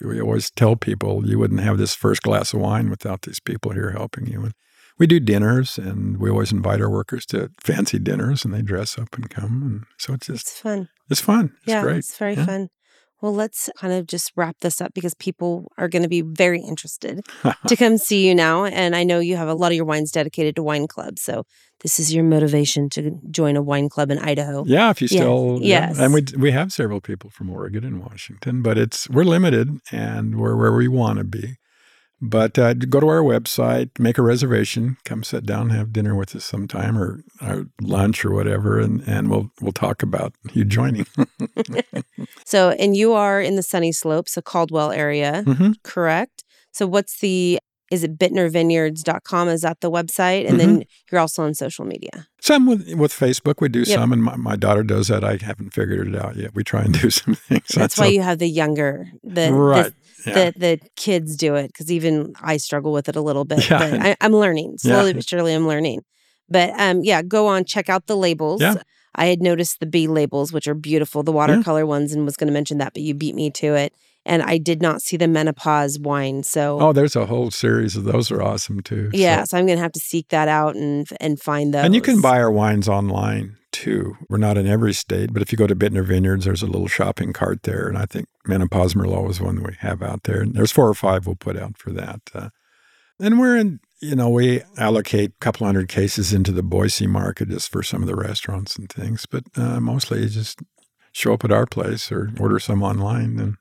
we 0.00 0.20
always 0.20 0.50
tell 0.50 0.76
people 0.76 1.26
you 1.28 1.38
wouldn't 1.38 1.60
have 1.60 1.78
this 1.78 1.94
first 1.94 2.22
glass 2.22 2.52
of 2.52 2.60
wine 2.60 2.90
without 2.90 3.22
these 3.22 3.40
people 3.40 3.72
here 3.72 3.90
helping 3.90 4.26
you. 4.26 4.42
And 4.42 4.54
we 4.98 5.06
do 5.06 5.20
dinners 5.20 5.78
and 5.78 6.18
we 6.18 6.30
always 6.30 6.52
invite 6.52 6.80
our 6.80 6.90
workers 6.90 7.26
to 7.26 7.50
fancy 7.60 7.98
dinners 7.98 8.44
and 8.44 8.54
they 8.54 8.62
dress 8.62 8.98
up 8.98 9.14
and 9.14 9.28
come. 9.28 9.62
And 9.62 9.84
so 9.98 10.14
it's 10.14 10.26
just 10.26 10.46
it's 10.48 10.60
fun. 10.60 10.88
It's 11.10 11.20
fun. 11.20 11.52
It's 11.62 11.68
yeah, 11.68 11.82
great. 11.82 11.98
It's 11.98 12.16
very 12.16 12.34
yeah. 12.34 12.46
fun. 12.46 12.68
Well, 13.24 13.32
let's 13.32 13.70
kind 13.78 13.94
of 13.94 14.06
just 14.06 14.32
wrap 14.36 14.56
this 14.60 14.82
up 14.82 14.92
because 14.92 15.14
people 15.14 15.72
are 15.78 15.88
going 15.88 16.02
to 16.02 16.10
be 16.10 16.20
very 16.20 16.60
interested 16.60 17.24
to 17.68 17.74
come 17.74 17.96
see 17.96 18.28
you 18.28 18.34
now. 18.34 18.66
And 18.66 18.94
I 18.94 19.02
know 19.02 19.18
you 19.18 19.38
have 19.38 19.48
a 19.48 19.54
lot 19.54 19.72
of 19.72 19.76
your 19.76 19.86
wines 19.86 20.10
dedicated 20.10 20.56
to 20.56 20.62
wine 20.62 20.86
clubs. 20.86 21.22
So 21.22 21.46
this 21.80 21.98
is 21.98 22.14
your 22.14 22.22
motivation 22.22 22.90
to 22.90 23.18
join 23.30 23.56
a 23.56 23.62
wine 23.62 23.88
club 23.88 24.10
in 24.10 24.18
Idaho. 24.18 24.64
Yeah, 24.66 24.90
if 24.90 25.00
you 25.00 25.08
still, 25.08 25.58
yes. 25.62 25.96
Yeah. 25.96 26.04
And 26.04 26.12
we, 26.12 26.22
we 26.36 26.50
have 26.50 26.70
several 26.70 27.00
people 27.00 27.30
from 27.30 27.48
Oregon 27.48 27.82
and 27.82 27.98
Washington, 27.98 28.60
but 28.60 28.76
it's, 28.76 29.08
we're 29.08 29.24
limited 29.24 29.70
and 29.90 30.38
we're 30.38 30.54
where 30.54 30.74
we 30.74 30.86
want 30.86 31.16
to 31.16 31.24
be. 31.24 31.56
But 32.26 32.58
uh, 32.58 32.72
go 32.72 33.00
to 33.00 33.08
our 33.08 33.20
website, 33.20 33.90
make 33.98 34.16
a 34.16 34.22
reservation, 34.22 34.96
come 35.04 35.22
sit 35.22 35.44
down, 35.44 35.68
have 35.70 35.92
dinner 35.92 36.14
with 36.14 36.34
us 36.34 36.46
sometime, 36.46 36.96
or, 36.96 37.22
or 37.42 37.66
lunch 37.82 38.24
or 38.24 38.32
whatever, 38.32 38.80
and, 38.80 39.02
and 39.06 39.28
we'll 39.28 39.50
we'll 39.60 39.72
talk 39.72 40.02
about 40.02 40.32
you 40.54 40.64
joining. 40.64 41.06
so, 42.46 42.70
and 42.70 42.96
you 42.96 43.12
are 43.12 43.42
in 43.42 43.56
the 43.56 43.62
Sunny 43.62 43.92
Slopes, 43.92 44.38
a 44.38 44.42
Caldwell 44.42 44.90
area, 44.90 45.42
mm-hmm. 45.46 45.72
correct? 45.82 46.44
So, 46.72 46.86
what's 46.86 47.20
the 47.20 47.58
is 47.90 48.02
it 48.02 48.18
bittnervineyards.com 48.18 49.48
is 49.48 49.60
that 49.60 49.80
the 49.80 49.90
website 49.90 50.48
and 50.48 50.58
mm-hmm. 50.58 50.76
then 50.76 50.84
you're 51.12 51.20
also 51.20 51.44
on 51.44 51.52
social 51.52 51.84
media 51.84 52.26
some 52.40 52.66
with, 52.66 52.94
with 52.94 53.12
facebook 53.12 53.60
we 53.60 53.68
do 53.68 53.80
yep. 53.80 53.88
some 53.88 54.12
and 54.12 54.24
my, 54.24 54.34
my, 54.36 54.56
daughter 54.56 54.82
does 54.82 55.08
that 55.08 55.22
i 55.22 55.36
haven't 55.36 55.74
figured 55.74 56.08
it 56.08 56.16
out 56.16 56.34
yet 56.34 56.54
we 56.54 56.64
try 56.64 56.82
and 56.82 56.98
do 56.98 57.10
some 57.10 57.34
things 57.34 57.60
that's, 57.68 57.74
that's 57.74 57.98
why 57.98 58.06
you 58.06 58.22
have 58.22 58.38
the 58.38 58.48
younger 58.48 59.06
the 59.22 59.52
right 59.52 59.92
the, 59.92 60.03
yeah. 60.26 60.50
the, 60.50 60.58
the 60.58 60.80
kids 60.96 61.36
do 61.36 61.54
it 61.54 61.68
because 61.68 61.90
even 61.90 62.32
i 62.40 62.56
struggle 62.56 62.92
with 62.92 63.08
it 63.08 63.16
a 63.16 63.20
little 63.20 63.44
bit 63.44 63.68
yeah. 63.68 63.78
but 63.78 64.00
I, 64.00 64.16
am 64.20 64.32
learning 64.32 64.76
slowly 64.78 65.08
yeah. 65.08 65.14
but 65.14 65.28
surely 65.28 65.54
i'm 65.54 65.66
learning 65.66 66.02
but 66.48 66.70
um 66.78 67.00
yeah 67.02 67.22
go 67.22 67.46
on 67.46 67.64
check 67.64 67.88
out 67.88 68.06
the 68.06 68.16
labels 68.16 68.60
yeah. 68.60 68.74
i 69.14 69.26
had 69.26 69.40
noticed 69.40 69.80
the 69.80 69.86
b 69.86 70.06
labels 70.06 70.52
which 70.52 70.68
are 70.68 70.74
beautiful 70.74 71.22
the 71.22 71.32
watercolor 71.32 71.86
ones 71.86 72.12
and 72.12 72.24
was 72.24 72.36
going 72.36 72.48
to 72.48 72.54
mention 72.54 72.78
that 72.78 72.92
but 72.92 73.02
you 73.02 73.14
beat 73.14 73.34
me 73.34 73.50
to 73.50 73.74
it 73.74 73.94
and 74.26 74.42
I 74.42 74.58
did 74.58 74.80
not 74.80 75.02
see 75.02 75.16
the 75.16 75.28
menopause 75.28 75.98
wine. 75.98 76.42
So 76.42 76.80
oh, 76.80 76.92
there's 76.92 77.16
a 77.16 77.26
whole 77.26 77.50
series 77.50 77.96
of 77.96 78.04
those 78.04 78.30
are 78.30 78.42
awesome 78.42 78.80
too. 78.80 79.10
Yeah, 79.12 79.44
so, 79.44 79.50
so 79.50 79.58
I'm 79.58 79.66
gonna 79.66 79.80
have 79.80 79.92
to 79.92 80.00
seek 80.00 80.28
that 80.28 80.48
out 80.48 80.76
and 80.76 81.06
and 81.20 81.40
find 81.40 81.74
those. 81.74 81.84
And 81.84 81.94
you 81.94 82.00
can 82.00 82.20
buy 82.20 82.40
our 82.40 82.50
wines 82.50 82.88
online 82.88 83.56
too. 83.72 84.16
We're 84.28 84.38
not 84.38 84.56
in 84.56 84.66
every 84.66 84.94
state, 84.94 85.32
but 85.32 85.42
if 85.42 85.50
you 85.50 85.58
go 85.58 85.66
to 85.66 85.76
Bittner 85.76 86.04
Vineyards, 86.04 86.44
there's 86.44 86.62
a 86.62 86.66
little 86.66 86.88
shopping 86.88 87.32
cart 87.32 87.64
there, 87.64 87.88
and 87.88 87.98
I 87.98 88.06
think 88.06 88.28
Menopause 88.46 88.94
Merlot 88.94 89.30
is 89.30 89.40
one 89.40 89.56
that 89.56 89.66
we 89.66 89.76
have 89.80 90.02
out 90.02 90.22
there. 90.24 90.40
And 90.40 90.54
there's 90.54 90.72
four 90.72 90.88
or 90.88 90.94
five 90.94 91.26
we'll 91.26 91.36
put 91.36 91.56
out 91.56 91.76
for 91.76 91.90
that. 91.90 92.20
Uh, 92.32 92.50
and 93.20 93.38
we're 93.38 93.56
in, 93.56 93.80
you 94.00 94.16
know, 94.16 94.28
we 94.28 94.62
allocate 94.76 95.30
a 95.30 95.44
couple 95.44 95.66
hundred 95.66 95.88
cases 95.88 96.32
into 96.32 96.52
the 96.52 96.62
Boise 96.62 97.06
market 97.06 97.48
just 97.48 97.70
for 97.70 97.82
some 97.82 98.02
of 98.02 98.08
the 98.08 98.16
restaurants 98.16 98.76
and 98.76 98.88
things, 98.88 99.26
but 99.26 99.44
uh, 99.56 99.80
mostly 99.80 100.28
just 100.28 100.60
show 101.12 101.32
up 101.32 101.44
at 101.44 101.52
our 101.52 101.66
place 101.66 102.10
or 102.10 102.30
order 102.40 102.58
some 102.58 102.82
online 102.82 103.38
and 103.38 103.56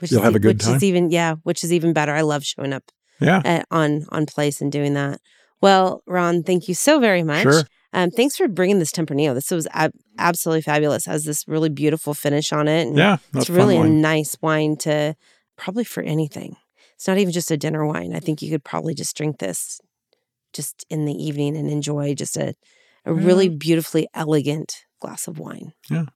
which 0.00 0.10
You'll 0.10 0.20
is, 0.20 0.24
have 0.24 0.34
a 0.34 0.40
good 0.40 0.56
which 0.56 0.64
time. 0.64 0.76
is 0.76 0.84
even 0.84 1.10
yeah, 1.10 1.34
which 1.42 1.64
is 1.64 1.72
even 1.72 1.92
better. 1.92 2.12
I 2.12 2.22
love 2.22 2.44
showing 2.44 2.72
up 2.72 2.84
yeah 3.20 3.42
at, 3.44 3.66
on 3.70 4.06
on 4.10 4.26
place 4.26 4.60
and 4.60 4.70
doing 4.70 4.94
that. 4.94 5.20
Well, 5.60 6.02
Ron, 6.06 6.42
thank 6.42 6.68
you 6.68 6.74
so 6.74 7.00
very 7.00 7.22
much. 7.22 7.42
Sure. 7.42 7.62
Um, 7.92 8.10
thanks 8.10 8.36
for 8.36 8.48
bringing 8.48 8.80
this 8.80 8.90
Tempranillo. 8.90 9.34
This 9.34 9.50
was 9.50 9.68
ab- 9.72 9.94
absolutely 10.18 10.62
fabulous. 10.62 11.06
Has 11.06 11.24
this 11.24 11.46
really 11.46 11.68
beautiful 11.68 12.12
finish 12.12 12.52
on 12.52 12.66
it. 12.66 12.94
Yeah, 12.94 13.18
it's 13.34 13.48
really 13.48 13.76
a 13.76 13.84
nice 13.84 14.36
wine 14.42 14.76
to 14.78 15.14
probably 15.56 15.84
for 15.84 16.02
anything. 16.02 16.56
It's 16.96 17.06
not 17.06 17.18
even 17.18 17.32
just 17.32 17.50
a 17.50 17.56
dinner 17.56 17.86
wine. 17.86 18.14
I 18.14 18.20
think 18.20 18.42
you 18.42 18.50
could 18.50 18.64
probably 18.64 18.94
just 18.94 19.16
drink 19.16 19.38
this 19.38 19.80
just 20.52 20.84
in 20.90 21.04
the 21.04 21.12
evening 21.12 21.56
and 21.56 21.70
enjoy 21.70 22.14
just 22.14 22.36
a 22.36 22.54
a 23.06 23.14
yeah. 23.14 23.26
really 23.26 23.48
beautifully 23.48 24.08
elegant 24.14 24.84
glass 25.00 25.28
of 25.28 25.38
wine. 25.38 25.72
Yeah. 25.90 26.06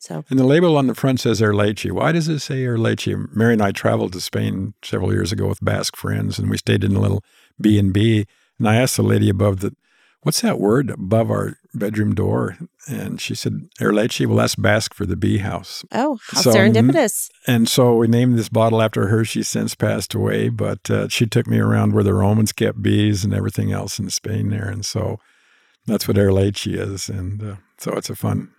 So, 0.00 0.24
and 0.30 0.38
the 0.38 0.44
label 0.44 0.78
on 0.78 0.86
the 0.86 0.94
front 0.94 1.20
says 1.20 1.42
Erletxe. 1.42 1.92
Why 1.92 2.10
does 2.10 2.26
it 2.26 2.40
say 2.40 2.64
Erletxe? 2.64 3.34
Mary 3.34 3.52
and 3.52 3.62
I 3.62 3.70
traveled 3.70 4.14
to 4.14 4.20
Spain 4.20 4.72
several 4.82 5.12
years 5.12 5.30
ago 5.30 5.46
with 5.46 5.62
Basque 5.62 5.94
friends, 5.94 6.38
and 6.38 6.48
we 6.48 6.56
stayed 6.56 6.84
in 6.84 6.96
a 6.96 7.00
little 7.00 7.22
B 7.60 7.78
and 7.78 7.92
B. 7.92 8.26
And 8.58 8.66
I 8.66 8.76
asked 8.76 8.96
the 8.96 9.02
lady 9.02 9.28
above 9.28 9.60
the, 9.60 9.76
what's 10.22 10.40
that 10.40 10.58
word 10.58 10.90
above 10.90 11.30
our 11.30 11.58
bedroom 11.74 12.14
door? 12.14 12.56
And 12.88 13.20
she 13.20 13.34
said 13.34 13.68
Erletxe. 13.78 14.26
Well, 14.26 14.38
that's 14.38 14.54
Basque 14.54 14.94
for 14.94 15.04
the 15.04 15.16
bee 15.16 15.38
house. 15.38 15.84
Oh, 15.92 16.18
how 16.28 16.40
so, 16.40 16.52
serendipitous! 16.52 17.28
And 17.46 17.68
so 17.68 17.94
we 17.94 18.08
named 18.08 18.38
this 18.38 18.48
bottle 18.48 18.80
after 18.80 19.08
her. 19.08 19.22
She's 19.26 19.48
since 19.48 19.74
passed 19.74 20.14
away, 20.14 20.48
but 20.48 20.90
uh, 20.90 21.08
she 21.08 21.26
took 21.26 21.46
me 21.46 21.58
around 21.58 21.92
where 21.92 22.04
the 22.04 22.14
Romans 22.14 22.52
kept 22.52 22.80
bees 22.80 23.22
and 23.22 23.34
everything 23.34 23.70
else 23.70 23.98
in 23.98 24.08
Spain 24.08 24.48
there, 24.48 24.68
and 24.68 24.84
so 24.84 25.18
that's 25.86 26.08
what 26.08 26.16
Erletxe 26.16 26.74
is. 26.74 27.10
And 27.10 27.42
uh, 27.42 27.56
so 27.76 27.92
it's 27.92 28.08
a 28.08 28.16
fun 28.16 28.50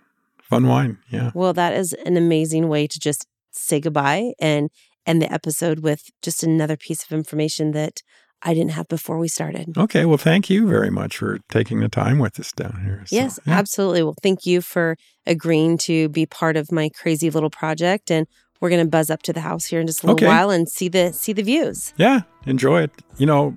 Fun 0.52 0.66
wine. 0.66 0.98
Yeah. 1.08 1.30
Well, 1.34 1.54
that 1.54 1.72
is 1.72 1.94
an 2.04 2.18
amazing 2.18 2.68
way 2.68 2.86
to 2.86 3.00
just 3.00 3.26
say 3.52 3.80
goodbye 3.80 4.34
and 4.38 4.70
end 5.06 5.22
the 5.22 5.32
episode 5.32 5.80
with 5.80 6.10
just 6.20 6.42
another 6.42 6.76
piece 6.76 7.02
of 7.02 7.12
information 7.12 7.72
that 7.72 8.02
I 8.42 8.52
didn't 8.52 8.72
have 8.72 8.86
before 8.88 9.18
we 9.18 9.28
started. 9.28 9.76
Okay. 9.78 10.04
Well, 10.04 10.18
thank 10.18 10.50
you 10.50 10.66
very 10.66 10.90
much 10.90 11.16
for 11.16 11.38
taking 11.48 11.80
the 11.80 11.88
time 11.88 12.18
with 12.18 12.38
us 12.38 12.52
down 12.52 12.82
here. 12.84 13.02
So, 13.06 13.16
yes, 13.16 13.40
yeah. 13.46 13.54
absolutely. 13.54 14.02
Well, 14.02 14.14
thank 14.22 14.44
you 14.44 14.60
for 14.60 14.96
agreeing 15.26 15.78
to 15.78 16.10
be 16.10 16.26
part 16.26 16.58
of 16.58 16.70
my 16.70 16.90
crazy 16.90 17.30
little 17.30 17.48
project. 17.48 18.10
And 18.10 18.26
we're 18.60 18.68
going 18.68 18.84
to 18.84 18.90
buzz 18.90 19.08
up 19.08 19.22
to 19.22 19.32
the 19.32 19.40
house 19.40 19.64
here 19.64 19.80
in 19.80 19.86
just 19.86 20.02
a 20.02 20.06
little 20.06 20.16
okay. 20.16 20.26
while 20.26 20.50
and 20.50 20.68
see 20.68 20.88
the 20.88 21.12
see 21.12 21.32
the 21.32 21.42
views. 21.42 21.94
Yeah, 21.96 22.20
enjoy 22.44 22.82
it. 22.82 22.90
You 23.16 23.24
know, 23.24 23.56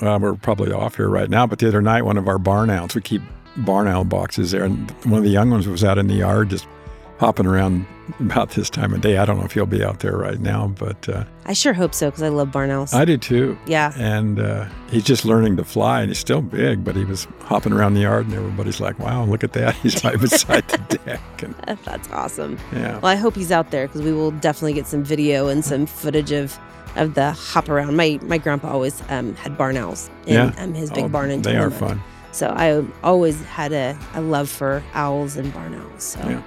uh, 0.00 0.18
we're 0.20 0.36
probably 0.36 0.72
off 0.72 0.96
here 0.96 1.08
right 1.08 1.28
now, 1.28 1.46
but 1.46 1.58
the 1.58 1.68
other 1.68 1.82
night, 1.82 2.02
one 2.02 2.16
of 2.16 2.26
our 2.28 2.38
barn 2.38 2.70
owls, 2.70 2.94
we 2.94 3.02
keep 3.02 3.22
barn 3.64 3.88
owl 3.88 4.04
boxes 4.04 4.50
there. 4.50 4.64
And 4.64 4.90
one 5.04 5.18
of 5.18 5.24
the 5.24 5.30
young 5.30 5.50
ones 5.50 5.66
was 5.68 5.84
out 5.84 5.98
in 5.98 6.06
the 6.08 6.14
yard 6.14 6.50
just 6.50 6.66
hopping 7.18 7.46
around 7.46 7.86
about 8.18 8.50
this 8.52 8.70
time 8.70 8.94
of 8.94 9.00
day. 9.02 9.18
I 9.18 9.24
don't 9.26 9.38
know 9.38 9.44
if 9.44 9.52
he'll 9.52 9.66
be 9.66 9.84
out 9.84 10.00
there 10.00 10.16
right 10.16 10.40
now, 10.40 10.68
but 10.78 11.06
uh, 11.08 11.24
I 11.44 11.52
sure 11.52 11.74
hope 11.74 11.94
so 11.94 12.08
because 12.08 12.22
I 12.22 12.28
love 12.28 12.50
barn 12.50 12.70
owls. 12.70 12.94
I 12.94 13.04
do 13.04 13.16
too. 13.18 13.58
yeah. 13.66 13.92
And 13.96 14.40
uh, 14.40 14.66
he's 14.90 15.04
just 15.04 15.24
learning 15.26 15.56
to 15.58 15.64
fly, 15.64 16.00
and 16.00 16.08
he's 16.10 16.18
still 16.18 16.40
big, 16.40 16.82
but 16.82 16.96
he 16.96 17.04
was 17.04 17.28
hopping 17.42 17.72
around 17.74 17.94
the 17.94 18.00
yard, 18.00 18.24
and 18.26 18.34
everybody's 18.34 18.80
like, 18.80 18.98
"Wow, 18.98 19.24
look 19.26 19.44
at 19.44 19.52
that! 19.52 19.74
He's 19.82 20.02
right 20.02 20.18
beside 20.18 20.66
the 20.68 20.78
deck." 21.04 21.20
And 21.42 21.54
That's 21.84 22.10
awesome. 22.10 22.58
yeah, 22.72 22.94
Well, 23.00 23.06
I 23.12 23.16
hope 23.16 23.34
he's 23.34 23.52
out 23.52 23.70
there 23.70 23.86
because 23.86 24.02
we 24.02 24.12
will 24.12 24.30
definitely 24.32 24.72
get 24.72 24.86
some 24.86 25.04
video 25.04 25.48
and 25.48 25.62
some 25.64 25.84
footage 25.86 26.32
of 26.32 26.58
of 26.96 27.14
the 27.14 27.30
hop 27.32 27.68
around. 27.68 27.96
My 27.96 28.18
my 28.22 28.38
grandpa 28.38 28.72
always 28.72 29.00
um, 29.10 29.34
had 29.36 29.56
barn 29.58 29.76
owls 29.76 30.08
in 30.26 30.34
Yeah. 30.34 30.54
um, 30.56 30.72
his 30.74 30.90
big 30.90 31.04
Oh, 31.04 31.08
barn 31.08 31.30
in 31.30 31.42
they 31.42 31.56
are 31.56 31.70
fun. 31.70 32.00
So 32.32 32.48
I 32.48 32.84
always 33.02 33.42
had 33.44 33.72
a, 33.72 33.96
a 34.14 34.20
love 34.20 34.48
for 34.48 34.82
owls 34.94 35.36
and 35.36 35.52
barn 35.52 35.74
owls. 35.74 36.02
So 36.02 36.20
Yeah. 36.20 36.42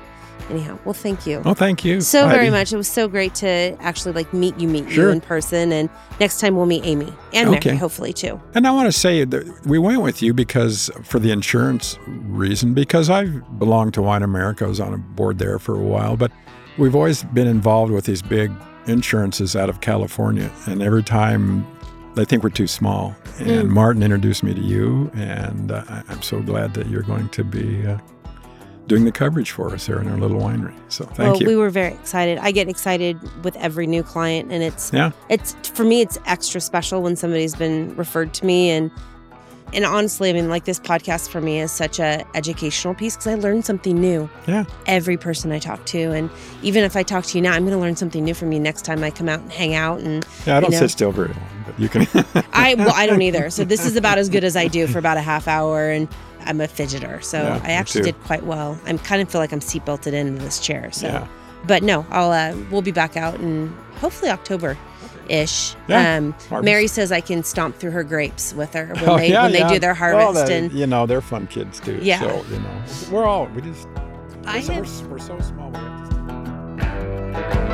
anyhow, 0.49 0.77
well, 0.85 0.93
thank 0.93 1.25
you. 1.27 1.41
Oh, 1.45 1.53
thank 1.53 1.83
you 1.83 2.01
so 2.01 2.27
very 2.27 2.49
much. 2.49 2.71
It 2.73 2.77
was 2.77 2.87
so 2.87 3.07
great 3.07 3.35
to 3.35 3.47
actually 3.79 4.13
like 4.13 4.33
meet 4.33 4.57
you, 4.59 4.67
meet 4.67 4.87
you 4.89 5.09
in 5.09 5.21
person, 5.21 5.71
and 5.71 5.89
next 6.19 6.39
time 6.39 6.55
we'll 6.55 6.65
meet 6.65 6.85
Amy 6.85 7.13
and 7.33 7.51
Mary, 7.51 7.77
hopefully 7.77 8.13
too. 8.13 8.41
And 8.53 8.65
I 8.67 8.71
want 8.71 8.87
to 8.87 8.97
say 8.97 9.23
that 9.25 9.65
we 9.65 9.77
went 9.77 10.01
with 10.01 10.21
you 10.21 10.33
because 10.33 10.89
for 11.03 11.19
the 11.19 11.31
insurance 11.31 11.97
reason, 12.07 12.73
because 12.73 13.09
i've 13.09 13.59
belonged 13.59 13.93
to 13.95 14.01
Wine 14.01 14.23
America. 14.23 14.65
I 14.65 14.67
was 14.67 14.79
on 14.79 14.93
a 14.93 14.97
board 14.97 15.37
there 15.39 15.59
for 15.59 15.75
a 15.75 15.83
while, 15.83 16.15
but 16.17 16.31
we've 16.77 16.95
always 16.95 17.23
been 17.23 17.47
involved 17.47 17.91
with 17.91 18.05
these 18.05 18.21
big 18.21 18.51
insurances 18.87 19.55
out 19.55 19.69
of 19.69 19.79
California. 19.81 20.51
And 20.65 20.81
every 20.81 21.03
time 21.03 21.65
they 22.15 22.25
think 22.25 22.43
we're 22.43 22.49
too 22.49 22.67
small. 22.67 23.15
And 23.39 23.69
Mm. 23.69 23.69
Martin 23.69 24.03
introduced 24.03 24.43
me 24.43 24.53
to 24.53 24.61
you, 24.61 25.09
and 25.15 25.71
uh, 25.71 25.83
I- 25.89 26.03
I'm 26.09 26.21
so 26.21 26.41
glad 26.41 26.73
that 26.75 26.87
you're 26.87 27.01
going 27.01 27.29
to 27.29 27.43
be 27.43 27.85
uh, 27.87 27.97
doing 28.87 29.05
the 29.05 29.11
coverage 29.11 29.51
for 29.51 29.73
us 29.73 29.85
here 29.87 29.99
in 29.99 30.07
our 30.07 30.17
little 30.17 30.39
winery. 30.39 30.73
So 30.89 31.05
thank 31.05 31.17
well, 31.19 31.37
you. 31.37 31.47
we 31.47 31.55
were 31.55 31.69
very 31.69 31.93
excited. 31.93 32.37
I 32.39 32.51
get 32.51 32.67
excited 32.69 33.17
with 33.43 33.55
every 33.55 33.87
new 33.87 34.03
client, 34.03 34.51
and 34.51 34.61
it's 34.63 34.91
yeah, 34.93 35.11
it's 35.29 35.55
for 35.69 35.83
me 35.83 36.01
it's 36.01 36.17
extra 36.25 36.61
special 36.61 37.01
when 37.01 37.15
somebody's 37.15 37.55
been 37.55 37.95
referred 37.95 38.33
to 38.35 38.45
me 38.45 38.69
and 38.69 38.91
and 39.73 39.85
honestly 39.85 40.29
i 40.29 40.33
mean 40.33 40.49
like 40.49 40.65
this 40.65 40.79
podcast 40.79 41.29
for 41.29 41.41
me 41.41 41.59
is 41.59 41.71
such 41.71 41.99
a 41.99 42.25
educational 42.35 42.93
piece 42.93 43.15
because 43.15 43.27
i 43.27 43.35
learn 43.35 43.61
something 43.63 43.99
new 43.99 44.29
Yeah. 44.47 44.65
every 44.85 45.17
person 45.17 45.51
i 45.51 45.59
talk 45.59 45.85
to 45.87 46.11
and 46.11 46.29
even 46.61 46.83
if 46.83 46.95
i 46.95 47.03
talk 47.03 47.25
to 47.25 47.37
you 47.37 47.41
now 47.41 47.53
i'm 47.53 47.63
going 47.63 47.75
to 47.75 47.79
learn 47.81 47.95
something 47.95 48.23
new 48.23 48.33
from 48.33 48.51
you 48.51 48.59
next 48.59 48.83
time 48.85 49.03
i 49.03 49.09
come 49.11 49.27
out 49.29 49.39
and 49.41 49.51
hang 49.51 49.73
out 49.73 49.99
and 49.99 50.25
yeah. 50.45 50.57
I 50.57 50.59
don't 50.59 50.71
know. 50.71 50.79
sit 50.79 50.91
still 50.91 51.11
very 51.11 51.29
long, 51.29 51.63
but 51.65 51.79
you 51.79 51.89
can. 51.89 52.07
i 52.53 52.75
well 52.75 52.93
i 52.95 53.05
don't 53.07 53.21
either 53.21 53.49
so 53.49 53.63
this 53.63 53.85
is 53.85 53.95
about 53.95 54.17
as 54.17 54.29
good 54.29 54.43
as 54.43 54.55
i 54.55 54.67
do 54.67 54.87
for 54.87 54.99
about 54.99 55.17
a 55.17 55.21
half 55.21 55.47
hour 55.47 55.89
and 55.89 56.07
i'm 56.41 56.59
a 56.61 56.67
fidgeter 56.67 57.23
so 57.23 57.41
Yeah, 57.41 57.61
i 57.63 57.71
actually 57.71 58.03
did 58.03 58.19
quite 58.23 58.43
well 58.43 58.79
i 58.85 58.89
am 58.89 58.99
kind 58.99 59.21
of 59.21 59.29
feel 59.29 59.39
like 59.41 59.51
i'm 59.53 59.59
seatbelted 59.61 60.13
into 60.13 60.41
this 60.43 60.59
chair 60.59 60.91
so 60.91 61.07
yeah. 61.07 61.27
but 61.65 61.83
no 61.83 62.05
i'll 62.09 62.31
uh, 62.31 62.55
we'll 62.69 62.81
be 62.81 62.91
back 62.91 63.15
out 63.17 63.35
in 63.35 63.69
hopefully 63.95 64.29
october 64.29 64.77
ish. 65.29 65.75
Yeah, 65.87 66.17
um, 66.17 66.35
Mary 66.63 66.87
says 66.87 67.11
I 67.11 67.21
can 67.21 67.43
stomp 67.43 67.77
through 67.77 67.91
her 67.91 68.03
grapes 68.03 68.53
with 68.53 68.73
her 68.73 68.93
when 68.95 68.99
oh, 69.09 69.17
they 69.17 69.29
yeah, 69.29 69.43
when 69.43 69.51
they 69.51 69.59
yeah. 69.59 69.73
do 69.73 69.79
their 69.79 69.93
harvest, 69.93 70.35
well, 70.35 70.45
they, 70.45 70.59
and 70.59 70.73
you 70.73 70.87
know 70.87 71.05
they're 71.05 71.21
fun 71.21 71.47
kids 71.47 71.79
too. 71.79 71.99
Yeah, 72.01 72.19
so, 72.19 72.45
you 72.49 72.59
know 72.59 72.83
we're 73.11 73.25
all 73.25 73.45
we 73.47 73.61
just 73.61 73.87
we're, 74.45 74.61
so, 74.61 74.73
we're, 74.73 75.09
we're 75.09 75.19
so 75.19 75.39
small. 75.39 75.71
We're 75.71 77.72